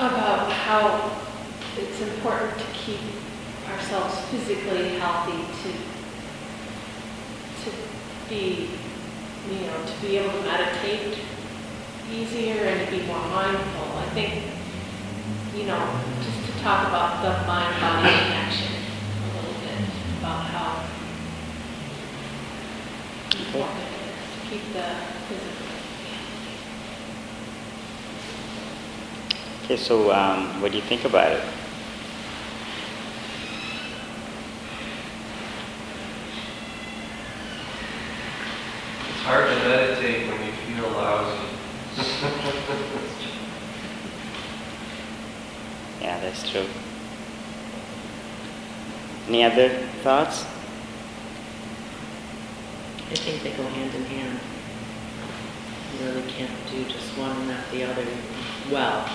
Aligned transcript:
about 0.00 0.50
how 0.50 1.12
it's 1.76 2.00
important 2.00 2.56
to 2.56 2.64
keep 2.72 3.00
ourselves 3.68 4.18
physically 4.30 4.98
healthy 4.98 5.44
to, 5.60 5.70
to 7.62 7.76
be, 8.30 8.70
you 9.50 9.60
know, 9.66 9.84
to 9.84 10.00
be 10.00 10.16
able 10.16 10.32
to 10.32 10.42
meditate 10.42 11.18
easier 12.10 12.64
and 12.64 12.86
to 12.86 12.90
be 12.96 13.02
more 13.06 13.20
mindful. 13.28 13.98
I 13.98 14.08
think, 14.14 14.42
you 15.54 15.64
know, 15.64 16.00
just 16.24 16.46
to 16.46 16.62
talk 16.62 16.88
about 16.88 17.20
the 17.22 17.46
mind-body 17.46 18.08
connection 18.24 18.72
a 18.72 19.36
little 19.36 19.60
bit, 19.60 19.84
about 20.18 20.44
how 20.46 20.88
important 23.36 23.84
it 23.84 23.92
is 24.08 24.24
to 24.32 24.40
keep 24.48 24.64
the 24.72 24.96
physical 25.28 25.79
Okay, 29.70 29.80
so 29.80 30.10
um, 30.10 30.60
what 30.60 30.72
do 30.72 30.78
you 30.78 30.82
think 30.82 31.04
about 31.04 31.30
it? 31.30 31.44
It's 39.08 39.20
hard 39.22 39.48
to 39.48 39.54
meditate 39.68 40.28
when 40.28 40.44
you 40.44 40.52
feel 40.52 40.90
lousy. 40.90 41.38
Yeah, 46.00 46.18
that's 46.18 46.50
true. 46.50 46.66
Any 49.28 49.44
other 49.44 49.68
thoughts? 50.02 50.44
I 53.08 53.14
think 53.14 53.42
they 53.44 53.50
go 53.50 53.62
hand 53.68 53.94
in 53.94 54.04
hand. 54.06 54.40
You 55.92 56.06
really 56.06 56.28
can't 56.32 56.50
do 56.72 56.84
just 56.86 57.16
one 57.16 57.30
and 57.36 57.48
not 57.48 57.70
the 57.70 57.84
other 57.84 58.06
well. 58.72 59.06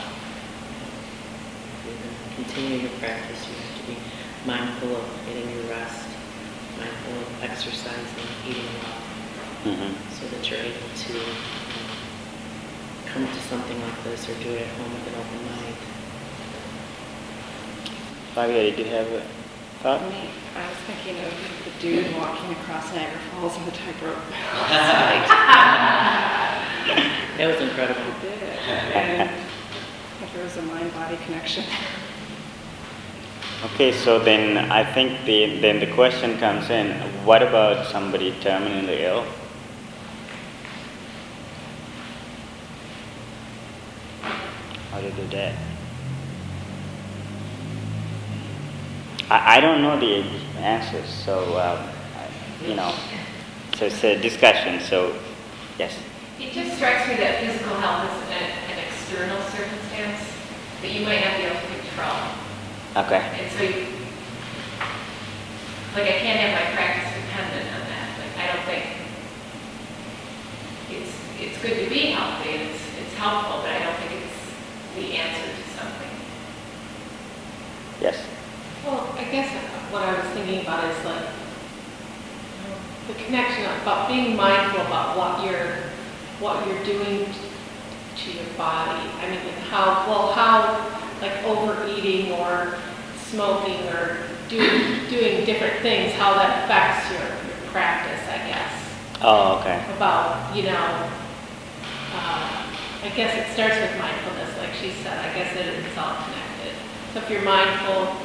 If 1.86 1.92
you're 1.92 2.02
going 2.02 2.16
to 2.16 2.35
continue 2.48 2.78
your 2.88 2.92
practice, 3.00 3.48
you 3.48 3.54
have 3.56 3.82
to 3.82 3.88
be 3.88 3.98
mindful 4.46 4.96
of 4.96 5.06
getting 5.28 5.50
your 5.56 5.66
rest, 5.70 6.08
mindful 6.78 7.14
of 7.22 7.44
exercising, 7.44 8.28
eating 8.48 8.66
well, 8.84 9.02
Mm-hmm. 9.66 9.94
so 10.14 10.28
that 10.28 10.48
you're 10.48 10.60
able 10.60 10.90
to 10.94 11.14
you 11.14 11.18
know, 11.18 11.24
come 13.08 13.26
to 13.26 13.40
something 13.50 13.82
like 13.82 14.04
this 14.04 14.30
or 14.30 14.36
do 14.44 14.50
it 14.52 14.62
at 14.62 14.68
home 14.78 14.94
with 14.94 15.08
an 15.08 15.16
open 15.16 15.42
mind. 15.50 15.76
Fabio, 18.36 18.62
did 18.62 18.78
you 18.78 18.86
have 18.86 19.08
a 19.12 19.22
thought? 19.82 20.02
Me, 20.04 20.30
I 20.56 20.58
was 20.70 20.78
thinking 20.86 21.18
of 21.26 21.34
the 21.66 21.72
dude 21.82 22.14
walking 22.16 22.52
across 22.52 22.94
Niagara 22.94 23.18
Falls 23.32 23.58
on 23.58 23.66
the 23.66 23.72
tightrope. 23.72 24.20
That 27.38 27.48
was 27.52 27.60
incredible. 27.68 28.02
He 28.02 28.30
did 28.30 28.42
it, 28.44 28.60
and 28.96 29.30
there 30.34 30.44
was 30.44 30.56
a 30.56 30.62
mind-body 30.62 31.18
connection. 31.26 31.66
Okay, 33.74 33.92
so 33.92 34.20
then 34.20 34.72
I 34.72 34.84
think 34.94 35.26
the, 35.26 35.60
then 35.60 35.80
the 35.80 35.92
question 35.96 36.38
comes 36.38 36.70
in, 36.70 36.92
what 37.26 37.42
about 37.42 37.88
somebody 37.88 38.32
terminally 38.34 39.02
ill? 39.02 39.26
How 44.92 45.02
to 45.02 45.10
do? 45.10 45.38
I, 49.32 49.58
I 49.58 49.60
don't 49.60 49.82
know 49.82 50.00
the 50.00 50.22
answers, 50.60 51.10
so, 51.10 51.40
um, 51.58 51.90
I- 52.20 52.66
you 52.68 52.76
know, 52.76 52.94
so 53.78 53.86
it's 53.86 54.04
a 54.04 54.22
discussion, 54.22 54.80
so, 54.80 55.18
yes. 55.80 55.98
It 56.40 56.54
just 56.54 56.76
strikes 56.76 57.08
me 57.10 57.16
that 57.16 57.40
physical 57.40 57.76
health 57.78 58.12
is 58.12 58.30
an, 58.30 58.78
an 58.78 58.86
external 58.88 59.42
circumstance 59.50 60.22
that 60.84 60.92
you 60.92 61.04
might 61.04 61.22
not 61.26 61.38
be 61.38 61.46
able 61.46 61.56
to 61.60 61.80
control. 61.80 62.45
Okay, 62.96 63.20
And 63.20 63.52
so, 63.52 63.62
you, 63.62 63.88
like, 65.94 66.08
I 66.08 66.18
can't 66.24 66.40
have 66.40 66.54
my 66.56 66.76
practice 66.76 67.12
dependent 67.12 67.68
on 67.76 67.82
that. 67.92 68.08
Like, 68.24 68.38
I 68.40 68.56
don't 68.56 68.64
think 68.64 68.86
it's, 70.90 71.12
it's 71.38 71.62
good 71.62 71.84
to 71.84 71.90
be 71.90 72.12
healthy, 72.12 72.52
and 72.52 72.62
it's, 72.72 72.80
it's 72.98 73.14
helpful, 73.16 73.60
but 73.60 73.70
I 73.72 73.80
don't 73.84 73.98
think 74.00 74.24
it's 74.24 74.40
the 74.96 75.18
answer 75.18 75.44
to 75.44 75.64
something. 75.78 76.10
yes. 78.00 78.16
Well, 78.86 79.14
I 79.18 79.26
guess 79.26 79.52
what 79.92 80.02
I 80.04 80.14
was 80.14 80.32
thinking 80.34 80.62
about 80.62 80.86
is 80.86 81.04
like, 81.04 81.26
the 83.10 83.14
connection 83.26 83.66
about 83.82 84.08
being 84.08 84.38
mindful 84.38 84.80
about 84.88 85.18
what 85.18 85.44
you're, 85.44 85.84
what 86.40 86.66
you're 86.66 86.84
doing 86.86 87.28
to 87.28 88.32
your 88.32 88.54
body. 88.58 89.10
I 89.20 89.30
mean, 89.30 89.44
like 89.44 89.60
how, 89.68 90.08
well, 90.08 90.32
how, 90.32 90.85
like 91.22 91.44
overeating 91.44 92.32
or 92.34 92.78
smoking 93.30 93.88
or 93.90 94.18
doing, 94.50 95.10
doing 95.10 95.46
different 95.46 95.82
things, 95.82 96.14
how 96.14 96.34
that 96.36 96.64
affects 96.64 97.12
your, 97.12 97.28
your 97.48 97.72
practice, 97.72 98.22
I 98.30 98.38
guess. 98.48 98.74
Oh, 99.22 99.60
okay. 99.60 99.84
About, 99.96 100.56
you 100.56 100.64
know, 100.64 101.10
uh, 102.14 102.66
I 103.04 103.10
guess 103.16 103.36
it 103.36 103.54
starts 103.54 103.76
with 103.76 103.98
mindfulness, 104.00 104.58
like 104.58 104.74
she 104.74 104.92
said, 105.04 105.18
I 105.18 105.34
guess 105.34 105.56
it 105.56 105.68
is 105.68 105.98
all 105.98 106.16
connected. 106.16 106.74
So 107.14 107.20
if 107.20 107.30
you're 107.30 107.44
mindful, 107.44 108.16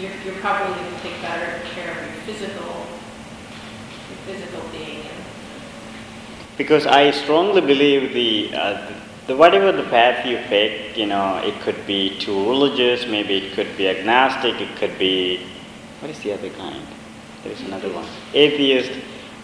you're, 0.00 0.12
you're 0.24 0.40
probably 0.42 0.74
going 0.74 0.94
to 0.94 1.00
take 1.00 1.20
better 1.22 1.62
care 1.74 1.90
of 1.90 1.96
your 1.96 2.22
physical, 2.26 2.86
your 4.08 4.18
physical 4.26 4.60
being. 4.70 5.04
Because 6.56 6.86
I 6.86 7.10
strongly 7.10 7.60
believe 7.60 8.12
the, 8.14 8.54
uh, 8.54 8.88
the 8.88 9.05
whatever 9.34 9.72
the 9.72 9.88
path 9.88 10.24
you 10.24 10.38
pick, 10.46 10.96
you 10.96 11.06
know, 11.06 11.38
it 11.38 11.60
could 11.60 11.86
be 11.86 12.16
too 12.18 12.48
religious, 12.48 13.06
maybe 13.06 13.38
it 13.38 13.54
could 13.54 13.76
be 13.76 13.88
agnostic, 13.88 14.60
it 14.60 14.76
could 14.76 14.96
be 14.98 15.44
what 16.00 16.10
is 16.10 16.18
the 16.20 16.32
other 16.32 16.50
kind? 16.50 16.86
There 17.42 17.52
is 17.52 17.60
another 17.62 17.92
one. 17.92 18.06
Atheist. 18.34 18.92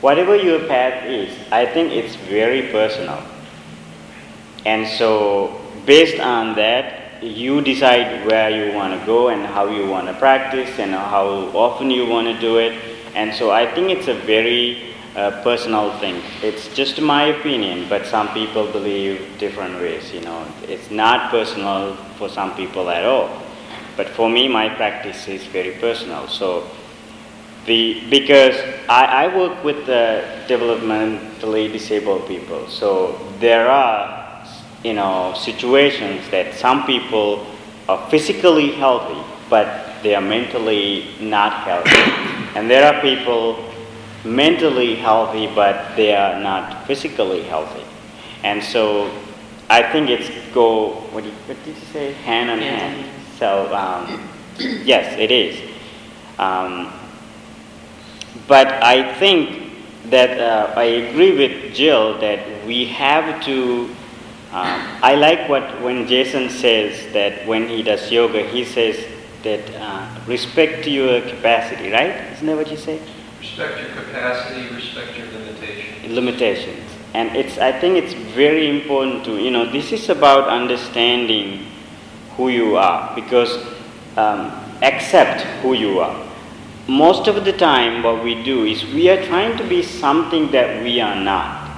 Whatever 0.01 0.37
your 0.37 0.67
path 0.67 1.07
is, 1.07 1.31
I 1.51 1.65
think 1.65 1.93
it's 1.93 2.15
very 2.17 2.71
personal. 2.71 3.23
And 4.67 4.87
so, 4.87 5.61
based 5.87 6.21
on 6.21 6.55
that, 6.57 7.23
you 7.23 7.61
decide 7.61 8.27
where 8.27 8.51
you 8.51 8.75
want 8.77 8.99
to 8.99 9.07
go 9.07 9.29
and 9.29 9.47
how 9.47 9.69
you 9.69 9.89
want 9.89 10.09
to 10.09 10.15
practice 10.15 10.79
and 10.79 10.93
how 10.93 11.27
often 11.55 11.91
you 11.91 12.07
want 12.07 12.27
to 12.27 12.39
do 12.41 12.59
it. 12.59 12.73
And 13.15 13.33
so, 13.35 13.51
I 13.51 13.73
think 13.73 13.91
it's 13.91 14.09
a 14.09 14.15
very 14.15 14.92
uh, 15.17 15.43
personal 15.43 15.93
thing. 15.99 16.23
It's 16.43 16.75
just 16.75 17.01
my 17.01 17.25
opinion, 17.25 17.89
but 17.89 18.07
some 18.07 18.29
people 18.33 18.67
believe 18.71 19.39
different 19.39 19.75
ways. 19.75 20.13
You 20.13 20.23
know, 20.23 20.47
it's 20.63 20.91
not 20.91 21.31
personal 21.31 21.97
for 22.17 22.29
some 22.29 22.55
people 22.55 22.89
at 22.91 23.05
all. 23.05 23.31
But 23.97 24.09
for 24.09 24.31
me, 24.31 24.49
my 24.49 24.69
practice 24.71 25.29
is 25.29 25.45
very 25.45 25.73
personal. 25.73 26.29
So, 26.29 26.67
the, 27.67 28.03
because 28.09 28.57
I, 28.89 29.27
I 29.27 29.37
work 29.37 29.63
with 29.63 29.87
developmentally 30.49 31.71
disabled 31.71 32.27
people, 32.27 32.67
so 32.69 33.19
there 33.39 33.69
are 33.69 34.21
you 34.83 34.95
know 34.95 35.35
situations 35.37 36.29
that 36.31 36.55
some 36.55 36.85
people 36.87 37.47
are 37.89 38.09
physically 38.11 38.73
healthy, 38.73 39.21
but 39.49 40.03
they 40.03 40.15
are 40.15 40.23
mentally 40.23 41.11
not 41.21 41.53
healthy, 41.63 41.91
and 42.57 42.69
there 42.69 42.93
are 42.93 43.01
people 43.01 43.72
mentally 44.25 44.95
healthy, 44.97 45.47
but 45.55 45.97
they 45.97 46.15
are 46.15 46.39
not 46.41 46.87
physically 46.87 47.43
healthy, 47.43 47.85
and 48.45 48.63
so 48.63 49.11
I 49.69 49.83
think 49.83 50.11
it's 50.11 50.29
go 50.53 50.91
what, 51.13 51.25
you, 51.25 51.31
what 51.47 51.57
did 51.65 51.75
you 51.75 51.83
say 51.93 52.13
hand 52.13 52.51
on 52.51 52.59
hand. 52.59 53.01
hand. 53.07 53.39
So 53.39 53.75
um, 53.75 54.29
yes, 54.85 55.19
it 55.19 55.31
is. 55.31 55.59
Um, 56.39 56.93
but 58.47 58.67
I 58.83 59.15
think 59.15 59.73
that 60.11 60.39
uh, 60.39 60.75
I 60.77 60.85
agree 60.85 61.37
with 61.39 61.75
Jill 61.75 62.19
that 62.21 62.67
we 62.67 62.87
have 62.87 63.43
to. 63.45 63.89
Um, 64.53 64.81
I 65.03 65.15
like 65.15 65.49
what 65.49 65.81
when 65.81 66.07
Jason 66.07 66.51
says 66.51 67.11
that 67.15 67.47
when 67.47 67.69
he 67.69 67.83
does 67.83 68.13
yoga, 68.13 68.43
he 68.47 68.65
says 68.65 69.03
that 69.43 69.63
uh, 69.77 70.07
respect 70.27 70.87
your 70.87 71.23
capacity, 71.23 71.91
right? 71.91 72.33
Isn't 72.35 72.47
that 72.47 72.57
what 72.57 72.71
you 72.71 72.77
say? 72.77 73.01
Respect 73.43 73.81
your 73.81 73.89
capacity, 74.05 74.73
respect 74.73 75.19
your 75.19 75.27
limitations. 75.27 76.15
limitations. 76.15 76.91
And 77.13 77.35
it's 77.35 77.59
i 77.59 77.73
think 77.73 77.97
it's 77.97 78.15
very 78.15 78.69
important 78.69 79.25
to 79.25 79.37
you 79.43 79.51
know 79.51 79.65
this 79.71 79.91
is 79.91 80.09
about 80.09 80.47
understanding 80.49 81.67
who 82.37 82.51
you 82.51 82.77
are 82.77 83.13
because 83.17 83.51
um, 84.17 84.53
accept 84.81 85.41
who 85.61 85.73
you 85.75 85.99
are. 85.99 86.15
Most 86.87 87.27
of 87.27 87.45
the 87.45 87.53
time 87.53 88.05
what 88.05 88.23
we 88.23 88.41
do 88.45 88.65
is 88.65 88.85
we 88.95 89.09
are 89.11 89.21
trying 89.27 89.59
to 89.59 89.65
be 89.69 89.83
something 89.83 90.53
that 90.53 90.81
we 90.85 91.01
are 91.01 91.17
not. 91.17 91.77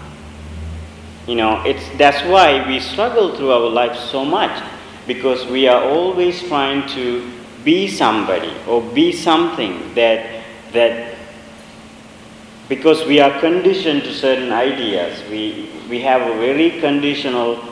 You 1.26 1.36
know 1.36 1.62
it's 1.64 1.88
that's 1.96 2.20
why 2.28 2.60
we 2.68 2.78
struggle 2.78 3.34
through 3.36 3.52
our 3.52 3.70
life 3.70 3.96
so 3.96 4.22
much 4.22 4.52
because 5.06 5.46
we 5.46 5.66
are 5.66 5.82
always 5.82 6.42
trying 6.42 6.86
to 6.88 7.24
be 7.64 7.88
somebody 7.88 8.52
or 8.68 8.82
be 8.82 9.12
something 9.12 9.94
that 9.94 10.44
that 10.72 11.13
because 12.68 13.04
we 13.06 13.20
are 13.20 13.38
conditioned 13.40 14.02
to 14.04 14.12
certain 14.12 14.52
ideas. 14.52 15.22
We 15.30 15.70
we 15.88 16.00
have 16.00 16.22
a 16.22 16.34
very 16.38 16.80
conditional 16.80 17.62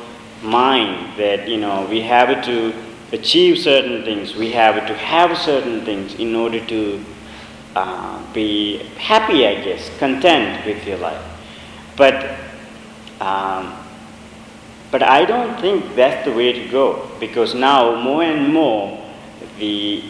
mind 0.43 1.17
that 1.17 1.49
you 1.49 1.59
know 1.59 1.87
we 1.89 2.00
have 2.03 2.44
to 2.44 2.75
achieve 3.12 3.59
certain 3.59 4.05
things, 4.05 4.35
we 4.35 4.50
have 4.53 4.87
to 4.87 4.94
have 4.94 5.37
certain 5.37 5.85
things 5.85 6.15
in 6.15 6.35
order 6.35 6.65
to 6.67 7.05
uh, 7.77 8.33
be 8.33 8.79
happy, 8.99 9.47
I 9.47 9.62
guess, 9.62 9.91
content 9.99 10.65
with 10.67 10.87
your 10.87 10.99
life. 10.99 11.23
But 11.97 12.39
um, 13.21 13.79
but 14.91 15.03
I 15.03 15.25
don't 15.25 15.59
think 15.61 15.94
that's 15.94 16.25
the 16.25 16.33
way 16.33 16.53
to 16.53 16.69
go. 16.69 17.11
Because 17.21 17.55
now 17.55 17.97
more 17.97 18.23
and 18.23 18.53
more 18.53 18.99
the 19.59 20.05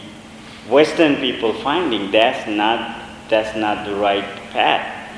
Western 0.67 1.17
people 1.17 1.53
finding 1.53 2.11
that's 2.11 2.49
not 2.49 3.01
that's 3.29 3.55
not 3.55 3.85
the 3.85 3.95
right 3.95 4.42
path, 4.53 5.11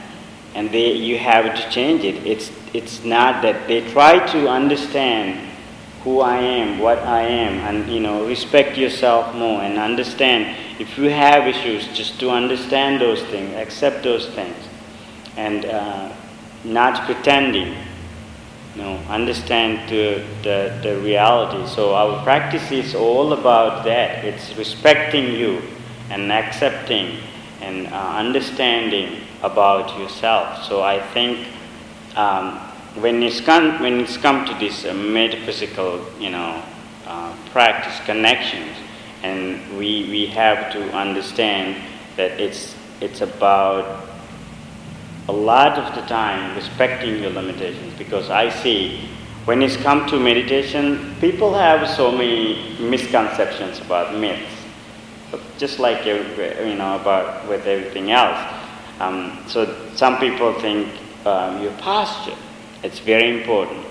and 0.56 0.72
they 0.72 0.94
you 0.94 1.18
have 1.18 1.54
to 1.56 1.70
change 1.70 2.04
it. 2.04 2.26
It's 2.26 2.52
it's 2.74 3.04
not 3.04 3.42
that 3.44 3.68
they 3.68 3.88
try 3.92 4.26
to 4.34 4.50
understand 4.50 5.40
who 6.04 6.22
I 6.22 6.38
am, 6.38 6.80
what 6.80 7.00
I 7.00 7.22
am, 7.22 7.54
and 7.68 7.92
you 7.92 8.00
know 8.00 8.26
respect 8.26 8.78
yourself 8.78 9.36
more 9.36 9.62
and 9.62 9.78
understand 9.78 10.58
if 10.80 10.98
you 10.98 11.10
have 11.10 11.48
issues, 11.48 11.88
just 11.96 12.20
to 12.20 12.32
understand 12.32 13.00
those 13.00 13.22
things, 13.24 13.56
accept 13.56 14.04
those 14.04 14.28
things, 14.30 14.58
and 15.38 15.66
uh, 15.66 16.12
not 16.64 17.06
pretending 17.06 17.76
you 18.76 18.82
know, 18.82 18.98
understand 19.08 19.90
the, 19.90 20.22
the, 20.44 20.78
the 20.84 21.00
reality. 21.00 21.66
So 21.74 21.96
our 21.96 22.22
practice 22.24 22.72
is 22.72 22.94
all 22.94 23.32
about 23.32 23.86
that. 23.86 24.26
It's 24.26 24.56
respecting 24.58 25.32
you 25.34 25.62
and 26.10 26.32
accepting 26.32 27.20
and 27.62 27.88
uh, 27.88 28.16
understanding 28.18 29.22
about 29.42 29.98
yourself. 30.00 30.64
So 30.64 30.82
I 30.82 31.00
think 31.14 31.48
um, 32.16 32.58
when 32.96 33.22
it's 33.24 33.42
come 33.42 33.82
when 33.82 34.00
it's 34.00 34.18
come 34.18 34.46
to 34.46 34.54
this 34.56 34.86
uh, 34.86 34.94
metaphysical, 34.94 36.02
you 36.20 36.30
know, 36.30 36.64
uh, 37.06 37.36
practice 37.52 38.00
connections, 38.06 38.72
and 39.24 39.78
we 39.78 40.08
we 40.10 40.26
have 40.28 40.72
to 40.74 40.92
understand 40.94 41.76
that 42.16 42.40
it's 42.40 42.76
it's 43.02 43.22
about 43.22 44.08
a 45.28 45.34
lot 45.34 45.78
of 45.78 45.96
the 45.96 46.02
time 46.02 46.56
respecting 46.56 47.22
your 47.22 47.32
limitations 47.32 47.94
because 47.98 48.30
I 48.30 48.50
see 48.50 49.10
when 49.46 49.62
it's 49.62 49.78
come 49.78 50.08
to 50.08 50.20
meditation, 50.20 51.16
people 51.22 51.54
have 51.54 51.88
so 51.88 52.12
many 52.12 52.76
misconceptions 52.80 53.80
about 53.80 54.16
myths, 54.16 54.52
just 55.60 55.80
like 55.80 56.06
you 56.06 56.76
know 56.76 56.96
about 57.00 57.48
with 57.48 57.68
everything 57.68 58.12
else. 58.12 58.40
Um, 59.00 59.38
so 59.48 59.76
some 59.96 60.18
people 60.18 60.54
think 60.60 60.88
um, 61.26 61.62
your 61.62 61.74
posture 61.74 62.36
it's 62.86 63.00
very 63.00 63.42
important. 63.42 63.84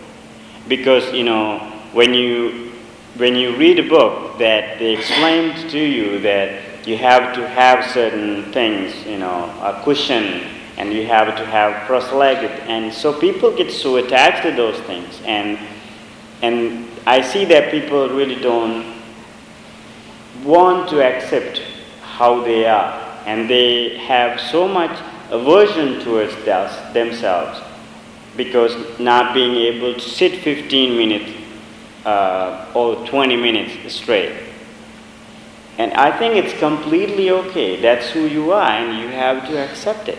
Because 0.69 1.13
you 1.13 1.25
know 1.25 1.59
when 1.93 2.15
you 2.15 2.73
when 3.17 3.35
you 3.37 3.57
read 3.57 3.79
a 3.79 3.89
book 3.89 4.39
that 4.39 4.79
they 4.79 4.95
explained 4.95 5.71
to 5.71 5.79
you 5.79 6.19
that 6.21 6.87
you 6.87 6.97
have 6.97 7.35
to 7.35 7.49
have 7.49 7.85
certain 7.93 8.53
things, 8.53 8.95
you 9.07 9.19
know, 9.19 9.45
a 9.63 9.81
cushion 9.85 10.49
and 10.77 10.93
you 10.93 11.07
have 11.07 11.37
to 11.37 11.47
have 11.47 11.87
cross-legged 11.87 12.51
and 12.69 12.93
so 12.93 13.13
people 13.19 13.57
get 13.57 13.71
so 13.71 13.97
attached 13.97 14.43
to 14.43 14.51
those 14.51 14.77
things 14.81 15.21
and 15.25 15.57
and 16.43 16.89
i 17.07 17.21
see 17.21 17.45
that 17.45 17.71
people 17.71 18.09
really 18.09 18.35
don't 18.43 18.85
want 20.43 20.89
to 20.91 21.01
accept 21.01 21.63
how 22.03 22.43
they 22.43 22.67
are 22.67 23.04
and 23.27 23.49
they 23.49 23.97
have 23.99 24.41
so 24.41 24.69
much 24.69 24.99
aversion 25.31 26.01
towards 26.01 26.35
themselves 26.93 27.61
because 28.37 28.75
not 28.99 29.33
being 29.35 29.55
able 29.57 29.95
to 29.95 30.01
sit 30.01 30.41
15 30.43 30.97
minutes 30.97 31.33
uh, 32.05 32.71
or 32.75 32.97
20 33.07 33.37
minutes 33.37 33.95
straight 33.95 34.37
and 35.79 35.93
i 35.95 36.17
think 36.19 36.35
it's 36.35 36.59
completely 36.59 37.31
okay 37.31 37.81
that's 37.81 38.11
who 38.11 38.27
you 38.27 38.53
are 38.53 38.71
and 38.71 38.99
you 38.99 39.09
have 39.09 39.47
to 39.49 39.57
accept 39.57 40.09
it 40.09 40.19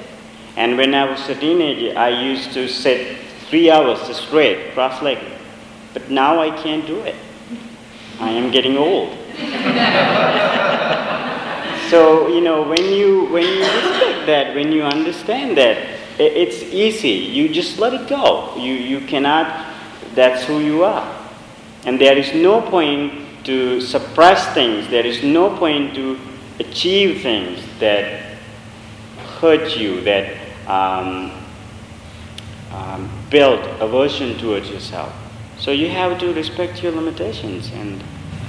and 0.57 0.77
when 0.77 0.93
I 0.93 1.09
was 1.09 1.27
a 1.27 1.35
teenager, 1.35 1.97
I 1.97 2.09
used 2.09 2.53
to 2.53 2.67
sit 2.69 3.17
three 3.49 3.69
hours 3.69 3.99
straight, 4.15 4.73
cross 4.73 5.01
legged. 5.01 5.33
But 5.93 6.09
now 6.09 6.39
I 6.39 6.49
can't 6.61 6.87
do 6.87 6.99
it. 7.01 7.15
I 8.19 8.29
am 8.29 8.51
getting 8.51 8.77
old. 8.77 9.17
so, 11.89 12.27
you 12.27 12.41
know, 12.41 12.63
when 12.63 12.83
you, 12.91 13.25
when 13.25 13.43
you 13.43 13.59
respect 13.59 14.25
that, 14.25 14.55
when 14.55 14.71
you 14.71 14.83
understand 14.83 15.57
that, 15.57 15.77
it's 16.17 16.63
easy. 16.63 17.09
You 17.09 17.49
just 17.49 17.77
let 17.79 17.93
it 17.93 18.07
go. 18.07 18.55
You, 18.55 18.73
you 18.73 19.01
cannot, 19.01 19.73
that's 20.13 20.43
who 20.45 20.59
you 20.59 20.83
are. 20.83 21.27
And 21.85 21.99
there 21.99 22.17
is 22.17 22.33
no 22.33 22.61
point 22.61 23.45
to 23.45 23.79
suppress 23.79 24.53
things, 24.53 24.87
there 24.89 25.05
is 25.05 25.23
no 25.23 25.55
point 25.55 25.93
to 25.93 26.19
achieve 26.59 27.21
things 27.21 27.61
that 27.79 28.37
hurt 29.39 29.77
you, 29.77 30.01
that 30.01 30.35
um, 30.67 31.31
um, 32.71 33.09
build 33.29 33.59
aversion 33.79 34.37
towards 34.39 34.69
yourself. 34.69 35.13
So 35.59 35.71
you 35.71 35.89
have 35.89 36.19
to 36.19 36.33
respect 36.33 36.81
your 36.81 36.91
limitations 36.91 37.71
and. 37.71 38.03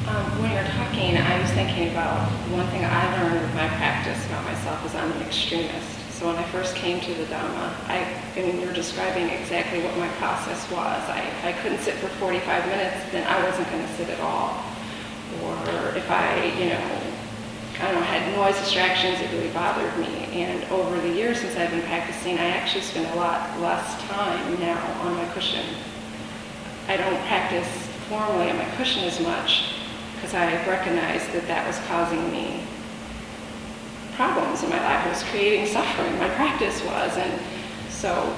Um, 0.07 0.41
when 0.41 0.53
you're 0.53 0.63
talking, 0.63 1.19
I 1.19 1.43
was 1.43 1.51
thinking 1.51 1.91
about 1.91 2.31
one 2.55 2.65
thing 2.69 2.85
I 2.85 3.11
learned 3.19 3.43
with 3.43 3.55
my 3.57 3.67
practice 3.75 4.25
about 4.27 4.45
myself 4.45 4.87
is 4.87 4.95
I'm 4.95 5.11
an 5.11 5.23
extremist. 5.23 5.99
So 6.15 6.29
when 6.29 6.37
I 6.37 6.45
first 6.55 6.77
came 6.77 7.01
to 7.01 7.15
the 7.15 7.25
Dhamma, 7.25 7.75
I, 7.91 8.07
I 8.37 8.41
mean, 8.41 8.61
you're 8.61 8.73
describing 8.73 9.29
exactly 9.31 9.83
what 9.83 9.99
my 9.99 10.07
process 10.23 10.63
was. 10.71 11.03
I, 11.11 11.27
if 11.27 11.45
I 11.45 11.53
couldn't 11.55 11.81
sit 11.81 11.95
for 11.95 12.07
45 12.23 12.67
minutes, 12.67 13.11
then 13.11 13.27
I 13.27 13.43
wasn't 13.51 13.69
going 13.69 13.83
to 13.83 13.93
sit 13.95 14.09
at 14.09 14.21
all. 14.21 14.63
Or 15.43 15.59
if 15.99 16.09
I, 16.09 16.55
you 16.55 16.71
know, 16.71 16.87
I 17.83 17.91
don't 17.91 17.95
know, 17.99 18.07
had 18.07 18.33
noise 18.37 18.57
distractions, 18.61 19.19
it 19.19 19.33
really 19.33 19.51
bothered 19.51 19.99
me. 19.99 20.31
And 20.39 20.63
over 20.71 21.01
the 21.01 21.11
years 21.11 21.41
since 21.41 21.57
I've 21.57 21.73
been 21.73 21.83
practicing, 21.83 22.39
I 22.39 22.47
actually 22.55 22.83
spend 22.83 23.07
a 23.13 23.17
lot 23.17 23.59
less 23.59 24.01
time 24.07 24.61
now 24.61 24.79
on 25.03 25.17
my 25.17 25.27
cushion. 25.35 25.67
I 26.87 26.97
don't 26.97 27.19
practice 27.27 27.67
formally 28.09 28.51
on 28.51 28.57
my 28.57 28.71
cushion 28.77 29.03
as 29.03 29.19
much 29.19 29.73
because 30.17 30.35
I 30.35 30.53
recognized 30.67 31.33
that 31.33 31.47
that 31.47 31.67
was 31.67 31.79
causing 31.87 32.31
me 32.33 32.65
problems 34.15 34.63
in 34.63 34.71
my 34.71 34.81
life. 34.83 35.07
It 35.07 35.11
was 35.11 35.23
creating 35.25 35.67
suffering. 35.67 36.19
My 36.19 36.31
practice 36.31 36.83
was. 36.85 37.17
And 37.17 37.41
so 37.89 38.35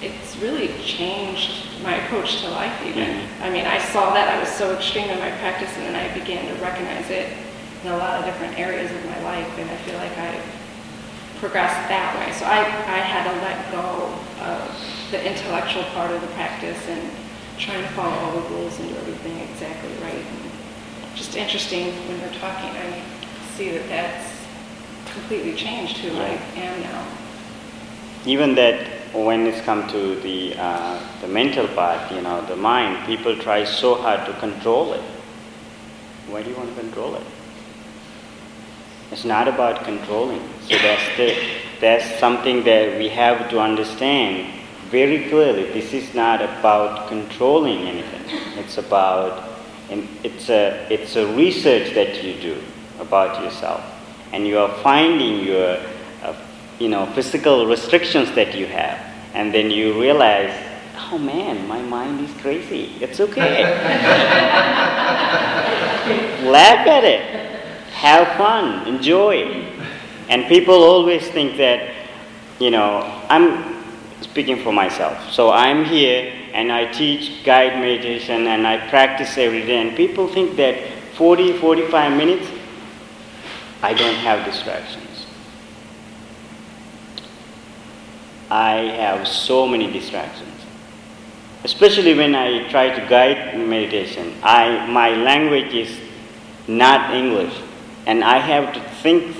it's 0.00 0.36
really 0.38 0.68
changed 0.82 1.82
my 1.82 1.96
approach 1.96 2.40
to 2.40 2.48
life 2.48 2.74
even. 2.84 3.04
Mm-hmm. 3.04 3.42
I 3.42 3.50
mean, 3.50 3.66
I 3.66 3.78
saw 3.78 4.12
that 4.14 4.28
I 4.28 4.40
was 4.40 4.48
so 4.48 4.74
extreme 4.74 5.08
in 5.10 5.18
my 5.18 5.30
practice 5.38 5.70
and 5.76 5.86
then 5.86 5.94
I 5.94 6.12
began 6.18 6.46
to 6.48 6.62
recognize 6.62 7.10
it 7.10 7.32
in 7.84 7.92
a 7.92 7.96
lot 7.96 8.18
of 8.18 8.24
different 8.24 8.58
areas 8.58 8.90
of 8.90 9.04
my 9.06 9.22
life, 9.22 9.46
and 9.58 9.70
I 9.70 9.76
feel 9.86 9.94
like 9.98 10.16
I 10.18 10.40
progressed 11.38 11.88
that 11.88 12.10
way. 12.18 12.32
So 12.34 12.44
I, 12.44 12.58
I 12.66 12.98
had 12.98 13.22
to 13.30 13.34
let 13.46 13.70
go 13.70 14.10
of 14.42 15.10
the 15.10 15.22
intellectual 15.22 15.84
part 15.94 16.10
of 16.10 16.20
the 16.20 16.26
practice 16.28 16.78
and 16.88 17.10
trying 17.56 17.82
to 17.82 17.88
follow 17.90 18.10
all 18.10 18.40
the 18.40 18.48
rules 18.50 18.78
and 18.80 18.88
do 18.88 18.96
everything 18.96 19.38
exactly 19.38 19.90
right. 20.02 20.14
And 20.14 20.50
just 21.18 21.36
interesting 21.36 21.86
when 22.06 22.20
we're 22.20 22.38
talking, 22.38 22.70
I 22.70 23.02
see 23.56 23.70
that 23.70 23.88
that's 23.88 24.30
completely 25.12 25.54
changed 25.54 25.98
who 25.98 26.16
I 26.16 26.38
am 26.54 26.80
now. 26.80 27.04
Even 28.24 28.54
that 28.54 28.86
when 29.12 29.46
it's 29.46 29.60
come 29.62 29.88
to 29.88 30.14
the, 30.20 30.54
uh, 30.56 31.02
the 31.20 31.26
mental 31.26 31.66
part, 31.68 32.12
you 32.12 32.20
know, 32.22 32.40
the 32.46 32.54
mind, 32.54 33.04
people 33.04 33.36
try 33.36 33.64
so 33.64 33.96
hard 33.96 34.24
to 34.26 34.32
control 34.38 34.92
it. 34.92 35.02
Why 36.28 36.42
do 36.42 36.50
you 36.50 36.56
want 36.56 36.68
to 36.74 36.80
control 36.80 37.16
it? 37.16 37.26
It's 39.10 39.24
not 39.24 39.48
about 39.48 39.84
controlling. 39.84 40.42
So 40.68 40.76
that's, 40.78 41.16
the, 41.16 41.36
that's 41.80 42.20
something 42.20 42.62
that 42.62 42.96
we 42.96 43.08
have 43.08 43.50
to 43.50 43.58
understand 43.58 44.54
very 44.90 45.28
clearly. 45.28 45.64
This 45.72 45.92
is 45.92 46.14
not 46.14 46.42
about 46.42 47.08
controlling 47.08 47.88
anything. 47.88 48.22
It's 48.58 48.78
about, 48.78 49.57
it's 50.22 50.50
a, 50.50 50.86
it's 50.90 51.16
a 51.16 51.26
research 51.34 51.94
that 51.94 52.22
you 52.22 52.34
do 52.40 52.62
about 53.00 53.42
yourself. 53.42 53.82
And 54.32 54.46
you 54.46 54.58
are 54.58 54.72
finding 54.82 55.44
your, 55.44 55.80
uh, 56.22 56.34
you 56.78 56.88
know, 56.88 57.06
physical 57.14 57.66
restrictions 57.66 58.32
that 58.34 58.54
you 58.54 58.66
have. 58.66 58.98
And 59.34 59.54
then 59.54 59.70
you 59.70 59.98
realize, 60.00 60.52
oh 61.10 61.18
man, 61.18 61.66
my 61.66 61.80
mind 61.82 62.20
is 62.20 62.32
crazy. 62.40 62.92
It's 63.00 63.20
okay. 63.20 63.62
Laugh 66.44 66.86
at 66.86 67.04
it 67.04 67.48
have 67.98 68.36
fun, 68.36 68.86
enjoy. 68.86 69.42
And 70.28 70.46
people 70.46 70.84
always 70.84 71.26
think 71.28 71.56
that, 71.56 71.92
you 72.60 72.70
know, 72.70 73.02
I'm 73.28 73.77
speaking 74.20 74.62
for 74.62 74.72
myself. 74.72 75.32
So 75.32 75.50
I'm 75.50 75.84
here 75.84 76.32
and 76.52 76.72
I 76.72 76.86
teach 76.86 77.44
guide 77.44 77.78
meditation 77.78 78.46
and 78.46 78.66
I 78.66 78.88
practice 78.88 79.38
every 79.38 79.64
day. 79.64 79.80
And 79.80 79.96
people 79.96 80.28
think 80.28 80.56
that 80.56 80.76
40, 81.14 81.58
45 81.58 82.16
minutes, 82.16 82.46
I 83.82 83.94
don't 83.94 84.14
have 84.16 84.44
distractions. 84.44 85.26
I 88.50 88.74
have 88.74 89.28
so 89.28 89.66
many 89.66 89.92
distractions. 89.92 90.54
Especially 91.64 92.14
when 92.14 92.34
I 92.34 92.68
try 92.70 92.88
to 92.88 93.08
guide 93.08 93.58
meditation, 93.58 94.34
I, 94.42 94.86
my 94.86 95.10
language 95.10 95.74
is 95.74 95.98
not 96.66 97.14
English. 97.14 97.54
And 98.06 98.24
I 98.24 98.38
have 98.38 98.72
to 98.74 98.80
think 99.02 99.36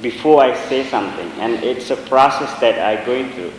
before 0.00 0.42
I 0.42 0.56
say 0.68 0.88
something, 0.88 1.30
and 1.32 1.62
it's 1.62 1.90
a 1.90 1.96
process 1.96 2.58
that 2.60 2.78
I'm 2.78 3.04
going 3.04 3.30
through. 3.32 3.52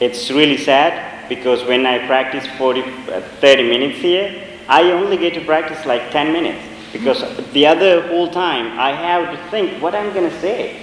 It's 0.00 0.30
really 0.30 0.56
sad 0.56 1.28
because 1.28 1.62
when 1.64 1.84
I 1.84 2.06
practice 2.06 2.46
40, 2.56 2.80
uh, 2.80 3.20
30 3.40 3.68
minutes 3.68 3.98
here, 3.98 4.46
I 4.66 4.90
only 4.92 5.18
get 5.18 5.34
to 5.34 5.44
practice 5.44 5.84
like 5.84 6.10
10 6.10 6.32
minutes 6.32 6.64
because 6.92 7.22
the 7.52 7.66
other 7.66 8.08
whole 8.08 8.30
time 8.30 8.78
I 8.78 8.92
have 8.92 9.30
to 9.30 9.50
think 9.50 9.82
what 9.82 9.94
I'm 9.94 10.12
going 10.14 10.28
to 10.28 10.40
say. 10.40 10.82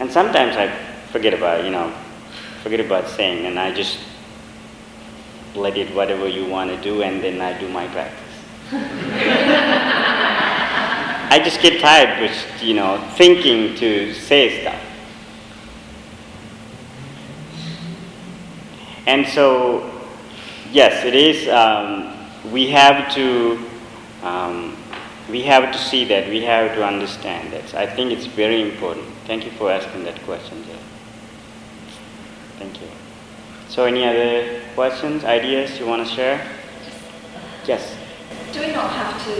And 0.00 0.10
sometimes 0.10 0.56
I 0.56 0.74
forget 1.12 1.34
about, 1.34 1.64
you 1.64 1.70
know, 1.70 1.92
forget 2.62 2.80
about 2.80 3.08
saying 3.08 3.44
and 3.44 3.58
I 3.58 3.72
just 3.72 3.98
let 5.54 5.76
it 5.76 5.94
whatever 5.94 6.26
you 6.26 6.46
want 6.46 6.70
to 6.70 6.80
do 6.80 7.02
and 7.02 7.22
then 7.22 7.40
I 7.40 7.58
do 7.58 7.68
my 7.68 7.86
practice. 7.88 8.18
I 11.32 11.40
just 11.44 11.60
get 11.60 11.80
tired 11.80 12.20
with, 12.20 12.62
you 12.62 12.74
know, 12.74 12.98
thinking 13.16 13.76
to 13.76 14.14
say 14.14 14.62
stuff. 14.62 14.89
And 19.10 19.26
so, 19.26 19.90
yes, 20.70 21.04
it 21.04 21.16
is, 21.16 21.48
um, 21.48 22.14
we 22.52 22.70
have 22.70 23.12
to, 23.14 23.58
um, 24.22 24.76
we 25.28 25.42
have 25.42 25.72
to 25.72 25.78
see 25.78 26.04
that, 26.04 26.28
we 26.28 26.42
have 26.42 26.76
to 26.76 26.86
understand 26.86 27.52
that. 27.52 27.74
I 27.74 27.86
think 27.88 28.12
it's 28.12 28.26
very 28.26 28.62
important. 28.62 29.06
Thank 29.26 29.44
you 29.44 29.50
for 29.58 29.68
asking 29.68 30.04
that 30.04 30.22
question, 30.22 30.62
Jay. 30.62 30.78
Thank 32.60 32.80
you. 32.80 32.86
So 33.68 33.84
any 33.84 34.04
other 34.04 34.62
questions, 34.76 35.24
ideas 35.24 35.80
you 35.80 35.88
want 35.88 36.06
to 36.06 36.14
share? 36.14 36.46
Yes. 37.66 37.96
Do 38.52 38.60
we 38.60 38.72
not 38.72 38.92
have 38.92 39.18
to 39.26 39.34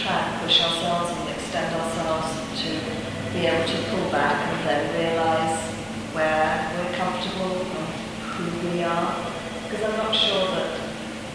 try 0.00 0.14
and 0.14 0.42
push 0.42 0.62
ourselves 0.62 1.10
and 1.18 1.28
extend 1.30 1.74
ourselves 1.74 2.62
to 2.62 2.70
be 3.32 3.46
able 3.46 3.66
to 3.66 3.78
pull 3.90 4.12
back 4.12 4.46
and 4.46 4.68
then 4.68 4.82
realise 4.94 5.58
where 6.14 6.70
we're 6.76 6.94
comfortable 6.94 7.87
we 8.78 8.84
are? 8.84 9.10
Because 9.66 9.90
I'm 9.90 9.98
not 9.98 10.14
sure 10.14 10.54
that 10.54 10.78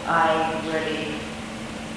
I 0.07 0.31
really, 0.71 1.19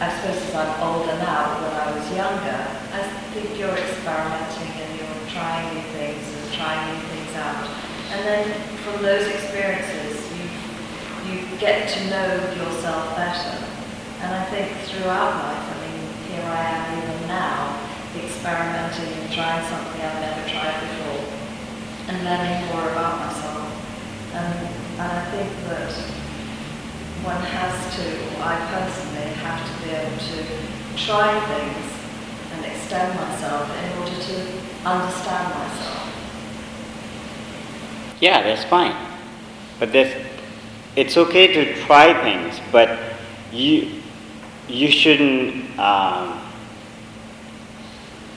I 0.03 0.11
suppose 0.11 0.43
as 0.43 0.55
I'm 0.59 0.75
older 0.83 1.15
now, 1.23 1.63
when 1.63 1.71
I 1.71 1.87
was 1.95 2.03
younger, 2.11 2.63
I 2.91 3.07
think 3.31 3.55
you're 3.55 3.79
experimenting 3.79 4.75
and 4.75 4.91
you're 4.99 5.23
trying 5.31 5.71
new 5.71 5.87
things 5.95 6.27
and 6.27 6.51
trying 6.51 6.83
new 6.91 7.01
things 7.15 7.31
out. 7.39 7.63
And 8.11 8.27
then 8.27 8.43
from 8.83 9.03
those 9.07 9.23
experiences, 9.31 10.19
you, 10.35 10.43
you 11.31 11.47
get 11.63 11.95
to 11.95 12.11
know 12.11 12.27
yourself 12.59 13.15
better. 13.15 13.55
And 14.27 14.35
I 14.35 14.43
think 14.51 14.75
throughout 14.91 15.31
life, 15.31 15.63
I 15.63 15.77
mean, 15.87 16.03
here 16.27 16.43
I 16.43 16.63
am 16.75 16.85
even 16.99 17.29
now, 17.31 17.87
experimenting 18.19 19.15
and 19.15 19.31
trying 19.31 19.63
something 19.71 20.01
I've 20.03 20.21
never 20.27 20.43
tried 20.51 20.81
before, 20.91 21.23
and 22.11 22.25
learning 22.27 22.67
more 22.75 22.91
about 22.91 23.31
myself. 23.31 23.71
And, 24.35 24.76
and 24.99 25.13
I 25.13 25.31
think 25.31 25.51
that 25.69 25.93
one 27.23 27.43
has 27.43 27.97
to, 27.97 28.05
I 28.41 28.57
personally 28.73 29.29
have 29.45 29.61
to 29.61 29.85
be 29.85 29.91
able 29.93 30.17
to 30.17 30.67
try 30.97 31.39
things 31.53 31.87
and 32.55 32.65
extend 32.65 33.15
myself 33.21 33.69
in 33.85 33.99
order 33.99 34.17
to 34.17 34.89
understand 34.89 35.55
myself. 35.55 36.07
Yeah, 38.21 38.43
that's 38.43 38.65
fine. 38.65 38.97
But 39.79 39.93
that's, 39.93 40.15
it's 40.97 41.19
okay 41.19 41.53
to 41.53 41.75
try 41.85 42.15
things, 42.23 42.59
but 42.73 42.99
you, 43.53 44.01
you 44.67 44.91
shouldn't 44.91 45.79
um, 45.79 46.41